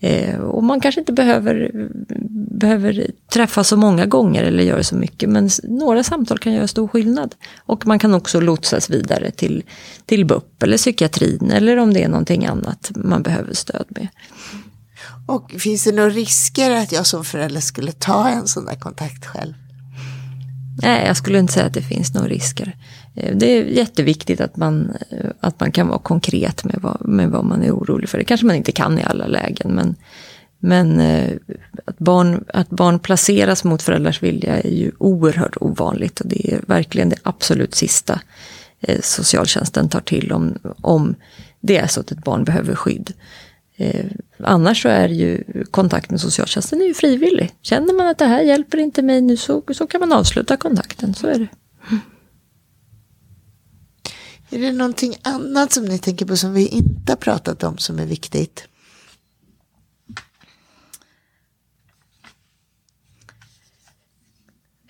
Eh, 0.00 0.38
och 0.38 0.64
man 0.64 0.80
kanske 0.80 1.00
inte 1.00 1.12
behöver, 1.12 1.70
behöver 2.58 3.10
träffa 3.32 3.64
så 3.64 3.76
många 3.76 4.06
gånger 4.06 4.44
eller 4.44 4.62
göra 4.62 4.82
så 4.82 4.96
mycket, 4.96 5.28
men 5.28 5.50
några 5.62 6.02
samtal 6.02 6.38
kan 6.38 6.52
göra 6.52 6.68
stor 6.68 6.88
skillnad. 6.88 7.34
Och 7.58 7.86
man 7.86 7.98
kan 7.98 8.14
också 8.14 8.40
lotsas 8.40 8.90
vidare 8.90 9.30
till, 9.30 9.62
till 10.06 10.24
BUP 10.24 10.62
eller 10.62 10.76
psykiatrin 10.76 11.50
eller 11.50 11.76
om 11.76 11.94
det 11.94 12.02
är 12.02 12.08
någonting 12.08 12.46
annat 12.46 12.90
man 12.94 13.22
behöver 13.22 13.54
stöd 13.54 13.86
med. 13.88 14.08
Och 15.26 15.54
finns 15.58 15.84
det 15.84 15.92
några 15.92 16.10
risker 16.10 16.70
att 16.70 16.92
jag 16.92 17.06
som 17.06 17.24
förälder 17.24 17.60
skulle 17.60 17.92
ta 17.92 18.28
en 18.28 18.46
sån 18.46 18.64
där 18.64 18.74
kontakt 18.74 19.26
själv? 19.26 19.54
Nej, 20.82 21.06
jag 21.06 21.16
skulle 21.16 21.38
inte 21.38 21.52
säga 21.52 21.66
att 21.66 21.74
det 21.74 21.82
finns 21.82 22.14
några 22.14 22.28
risker. 22.28 22.76
Eh, 23.18 23.36
det 23.36 23.46
är 23.46 23.64
jätteviktigt 23.64 24.40
att 24.40 24.56
man, 24.56 24.96
eh, 25.10 25.30
att 25.40 25.60
man 25.60 25.72
kan 25.72 25.88
vara 25.88 25.98
konkret 25.98 26.64
med 26.64 26.78
vad, 26.82 27.08
med 27.08 27.30
vad 27.30 27.44
man 27.44 27.62
är 27.62 27.72
orolig 27.72 28.08
för. 28.08 28.18
Det 28.18 28.24
kanske 28.24 28.46
man 28.46 28.56
inte 28.56 28.72
kan 28.72 28.98
i 28.98 29.02
alla 29.02 29.26
lägen, 29.26 29.74
men, 29.74 29.94
men 30.58 31.00
eh, 31.00 31.32
att, 31.84 31.98
barn, 31.98 32.44
att 32.54 32.70
barn 32.70 32.98
placeras 32.98 33.64
mot 33.64 33.82
föräldrars 33.82 34.22
vilja 34.22 34.56
är 34.60 34.70
ju 34.70 34.92
oerhört 34.98 35.56
ovanligt 35.60 36.20
och 36.20 36.26
det 36.28 36.52
är 36.52 36.60
verkligen 36.66 37.08
det 37.08 37.16
absolut 37.22 37.74
sista 37.74 38.20
socialtjänsten 39.00 39.88
tar 39.88 40.00
till 40.00 40.32
om, 40.32 40.58
om 40.80 41.14
det 41.60 41.76
är 41.76 41.86
så 41.86 42.00
att 42.00 42.12
ett 42.12 42.24
barn 42.24 42.44
behöver 42.44 42.74
skydd. 42.74 43.12
Eh, 43.76 44.06
annars 44.38 44.82
så 44.82 44.88
är 44.88 45.08
ju 45.08 45.44
kontakt 45.70 46.10
med 46.10 46.20
socialtjänsten 46.20 46.80
är 46.80 46.84
ju 46.84 46.94
frivillig. 46.94 47.50
Känner 47.62 47.94
man 47.94 48.06
att 48.06 48.18
det 48.18 48.24
här 48.24 48.42
hjälper 48.42 48.78
inte 48.78 49.02
mig 49.02 49.20
nu 49.20 49.36
så, 49.36 49.62
så 49.74 49.86
kan 49.86 50.00
man 50.00 50.12
avsluta 50.12 50.56
kontakten. 50.56 51.14
Så 51.14 51.26
är 51.26 51.38
det. 51.38 51.48
Är 54.50 54.58
det 54.58 54.72
någonting 54.72 55.16
annat 55.22 55.72
som 55.72 55.84
ni 55.84 55.98
tänker 55.98 56.26
på 56.26 56.36
som 56.36 56.52
vi 56.52 56.66
inte 56.68 57.12
har 57.12 57.16
pratat 57.16 57.62
om 57.62 57.78
som 57.78 57.98
är 57.98 58.06
viktigt? 58.06 58.68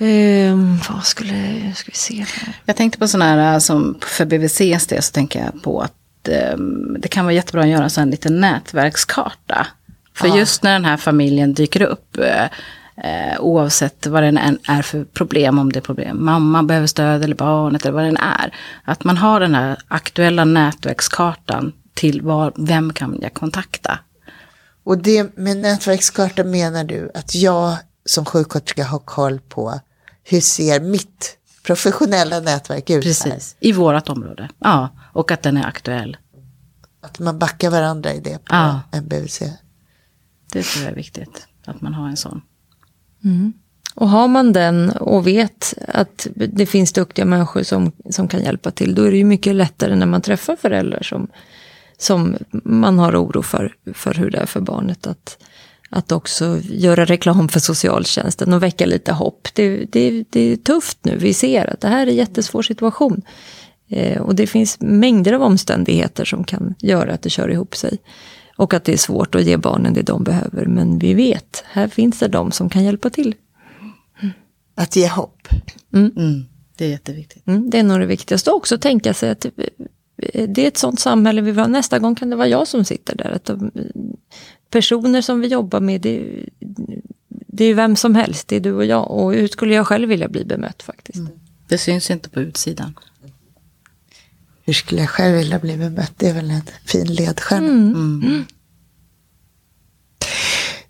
Eh, 0.01 0.57
vad 0.91 1.05
skulle, 1.05 1.73
ska 1.75 1.91
vi 1.91 1.97
se 1.97 2.15
här. 2.15 2.55
Jag 2.65 2.77
tänkte 2.77 2.99
på 2.99 3.09
sådana 3.09 3.43
här 3.43 3.59
som 3.59 3.99
för 4.01 4.25
BVCs 4.25 4.87
del 4.87 5.03
så 5.03 5.13
tänker 5.13 5.45
jag 5.45 5.63
på 5.63 5.81
att 5.81 6.29
eh, 6.29 6.57
det 6.99 7.09
kan 7.09 7.25
vara 7.25 7.35
jättebra 7.35 7.63
att 7.63 7.69
göra 7.69 7.85
en 7.85 7.91
sån 7.91 8.11
liten 8.11 8.41
nätverkskarta. 8.41 9.67
För 10.15 10.29
Ja. 10.29 10.39
just 10.39 10.63
när 10.63 10.73
den 10.73 10.85
här 10.85 10.97
familjen 10.97 11.55
dyker 11.55 11.83
upp, 11.83 12.19
eh, 13.05 13.41
oavsett 13.41 14.07
vad 14.07 14.23
den 14.23 14.39
än 14.39 14.59
är 14.69 14.83
för 14.83 15.05
problem, 15.05 15.59
om 15.59 15.73
det 15.73 15.79
är 15.79 15.81
problem, 15.81 16.25
mamma 16.25 16.63
behöver 16.63 16.87
stöd 16.87 17.25
eller 17.25 17.37
barnet 17.37 17.83
eller 17.83 17.95
vad 17.95 18.05
den 18.05 18.17
är. 18.17 18.55
Att 18.85 19.05
man 19.05 19.17
har 19.17 19.41
den 19.41 19.55
här 19.55 19.79
aktuella 19.89 20.45
nätverkskartan 20.45 21.73
till 21.95 22.23
var, 22.23 22.53
vem 22.57 22.93
kan 22.93 23.19
jag 23.23 23.35
kontakta? 23.35 23.99
Och 24.85 24.99
det 24.99 25.37
med 25.37 25.57
nätverkskarta 25.57 26.45
menar 26.45 26.85
du 26.85 27.11
att 27.15 27.35
jag 27.35 27.77
som 28.05 28.25
sjuksköterska 28.25 28.85
har 28.85 28.99
koll 28.99 29.41
på 29.41 29.81
hur 30.25 30.41
ser 30.41 30.81
mitt 30.81 31.37
professionella 31.63 32.41
nätverk 32.41 32.91
ut 32.91 32.97
här? 32.97 33.03
Precis, 33.03 33.57
i 33.61 33.73
vårat 33.73 34.09
område. 34.09 34.49
Ja, 34.59 34.89
och 35.13 35.31
att 35.31 35.43
den 35.43 35.57
är 35.57 35.67
aktuell. 35.67 36.17
Att 37.03 37.19
man 37.19 37.39
backar 37.39 37.71
varandra 37.71 38.13
i 38.15 38.21
det 38.21 38.39
på 38.45 38.55
Ja. 38.55 38.81
en 38.93 39.09
BVC. 39.09 39.43
Det 40.53 40.63
tror 40.63 40.85
jag 40.85 40.93
är 40.93 40.97
viktigt, 40.97 41.47
att 41.67 41.81
man 41.81 41.95
har 41.95 42.09
en 42.09 42.17
sån. 42.17 42.41
Mm. 43.25 43.53
Och 43.95 44.09
har 44.09 44.29
man 44.29 44.53
den 44.53 44.91
och 44.91 45.27
vet 45.27 45.75
att 45.89 46.27
det 46.35 46.67
finns 46.67 46.93
duktiga 46.93 47.25
människor 47.25 47.63
som, 47.63 47.93
som 48.11 48.29
kan 48.29 48.43
hjälpa 48.43 48.71
till, 48.71 48.95
då 48.95 49.03
är 49.03 49.11
det 49.11 49.17
ju 49.17 49.25
mycket 49.25 49.55
lättare 49.55 49.97
när 49.97 50.07
man 50.07 50.23
träffar 50.23 50.57
föräldrar 50.57 51.03
som, 51.03 51.29
som 51.99 52.37
man 52.65 52.99
har 52.99 53.25
oro 53.25 53.43
för, 53.43 53.75
för 53.95 54.15
hur 54.15 54.31
det 54.31 54.39
är 54.39 54.47
för 54.47 54.61
barnet. 54.61 55.07
Att, 55.07 55.39
att 55.91 56.13
också 56.13 56.59
göra 56.63 57.05
reklam 57.05 57.49
för 57.49 57.61
socialtjänsten 57.61 58.53
och 58.53 58.63
väcka 58.63 58.87
lite 58.87 59.13
hopp. 59.13 59.49
Det, 59.55 59.85
det, 59.85 60.25
det 60.31 60.41
är 60.41 60.57
tufft 60.57 60.99
nu, 61.03 61.17
vi 61.17 61.35
ser 61.35 61.73
att 61.73 61.81
det 61.81 61.89
här 61.89 62.07
är 62.07 62.11
en 62.11 62.17
jättesvår 62.17 62.63
situation. 62.63 63.23
Eh, 63.89 64.21
och 64.21 64.35
det 64.35 64.47
finns 64.47 64.81
mängder 64.81 65.33
av 65.33 65.43
omständigheter 65.43 66.25
som 66.25 66.45
kan 66.45 66.75
göra 66.79 67.13
att 67.15 67.23
det 67.23 67.31
kör 67.31 67.51
ihop 67.51 67.77
sig. 67.77 67.99
Och 68.59 68.75
att 68.75 68.85
det 68.85 68.93
är 68.93 68.97
svårt 68.97 69.35
att 69.35 69.45
ge 69.45 69.57
barnen 69.57 69.95
det 69.95 70.03
de 70.03 70.25
behöver. 70.25 70.67
Men 70.67 70.99
vi 70.99 71.15
vet, 71.15 71.65
här 71.67 71.89
finns 71.89 72.19
det 72.19 72.29
de 72.29 72.53
som 72.53 72.69
kan 72.69 72.85
hjälpa 72.85 73.11
till. 73.11 73.35
Att 74.75 74.97
ge 74.97 75.09
hopp. 75.09 75.49
Mm, 75.93 76.45
det 76.77 76.85
är 76.85 76.89
jätteviktigt. 76.89 77.47
Mm, 77.47 77.71
det 77.71 77.79
är 77.79 77.83
nog 77.83 78.01
det 78.01 78.07
viktigaste. 78.07 78.51
Också 78.51 78.79
tänka 78.79 79.15
sig 79.15 79.31
att 79.31 79.45
eh, 79.45 80.49
det 80.49 80.65
är 80.65 80.69
ett 80.69 80.77
sånt 80.77 81.01
samhälle 81.01 81.41
vi 81.41 81.51
vill 81.51 81.61
ha. 81.61 81.67
Nästa 81.67 81.99
gång 81.99 82.15
kan 82.15 82.31
det 82.31 82.37
vara 82.37 82.49
jag 82.49 82.69
som 82.69 82.85
sitter 82.85 83.17
där. 83.17 83.31
Att 83.31 83.45
de, 83.45 83.71
personer 84.71 85.23
som 85.23 85.41
vi 85.41 85.49
jobbar 85.49 85.81
med, 85.81 86.01
det, 86.01 86.45
det 87.29 87.65
är 87.65 87.75
vem 87.75 87.97
som 87.97 88.15
helst. 88.15 88.49
Det 88.49 88.57
är 88.57 88.61
du 88.61 88.73
och 88.73 88.85
jag. 88.85 89.11
Och 89.11 89.33
hur 89.33 89.49
skulle 89.49 89.75
jag 89.75 89.87
själv 89.87 90.09
vilja 90.09 90.29
bli 90.29 90.45
bemött 90.45 90.83
faktiskt. 90.83 91.23
Det 91.69 91.79
syns 91.79 92.11
inte 92.11 92.29
på 92.29 92.41
utsidan. 92.41 92.95
Hur 94.69 94.75
skulle 94.75 95.01
jag 95.01 95.11
själv 95.11 95.37
vilja 95.37 95.59
bli 95.59 95.77
bemött? 95.77 96.13
Det 96.17 96.29
är 96.29 96.35
väl 96.35 96.51
en 96.51 96.63
fin 96.85 97.15
ledstjärna. 97.15 97.67
Mm. 97.67 98.45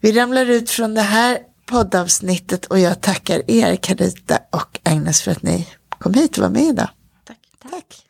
Vi 0.00 0.12
ramlar 0.12 0.46
ut 0.46 0.70
från 0.70 0.94
det 0.94 1.02
här 1.02 1.38
poddavsnittet 1.66 2.66
och 2.66 2.78
jag 2.78 3.00
tackar 3.00 3.50
er 3.50 3.76
Carita 3.76 4.38
och 4.52 4.78
Agnes 4.82 5.22
för 5.22 5.30
att 5.30 5.42
ni 5.42 5.68
kom 5.88 6.14
hit 6.14 6.38
och 6.38 6.42
var 6.42 6.50
med 6.50 6.62
idag. 6.62 6.88
Tack. 7.24 7.38
Tack. 7.70 8.07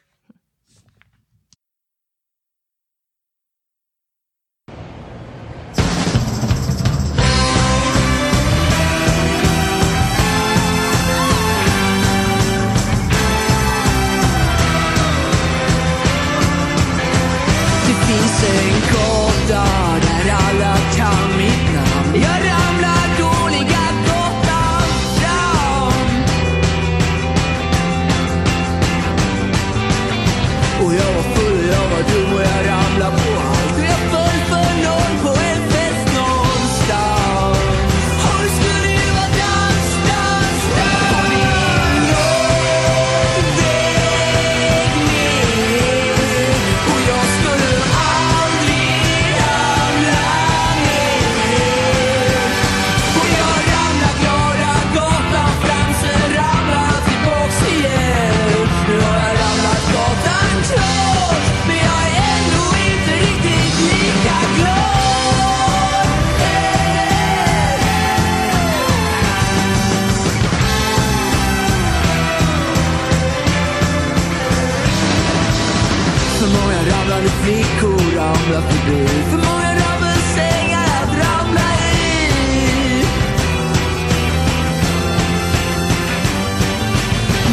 För 76.38 76.46
många 76.46 76.78
ramlande 76.78 77.28
flickor 77.28 78.16
ramlar 78.16 78.60
förbi. 78.70 79.06
För 79.06 79.36
många 79.36 79.70
rammelsängar 79.74 80.84
att 81.02 81.12
ramla 81.24 81.68
i. 81.82 83.04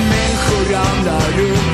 Människor 0.09 0.73
ramlar 0.73 1.21
runt 1.37 1.64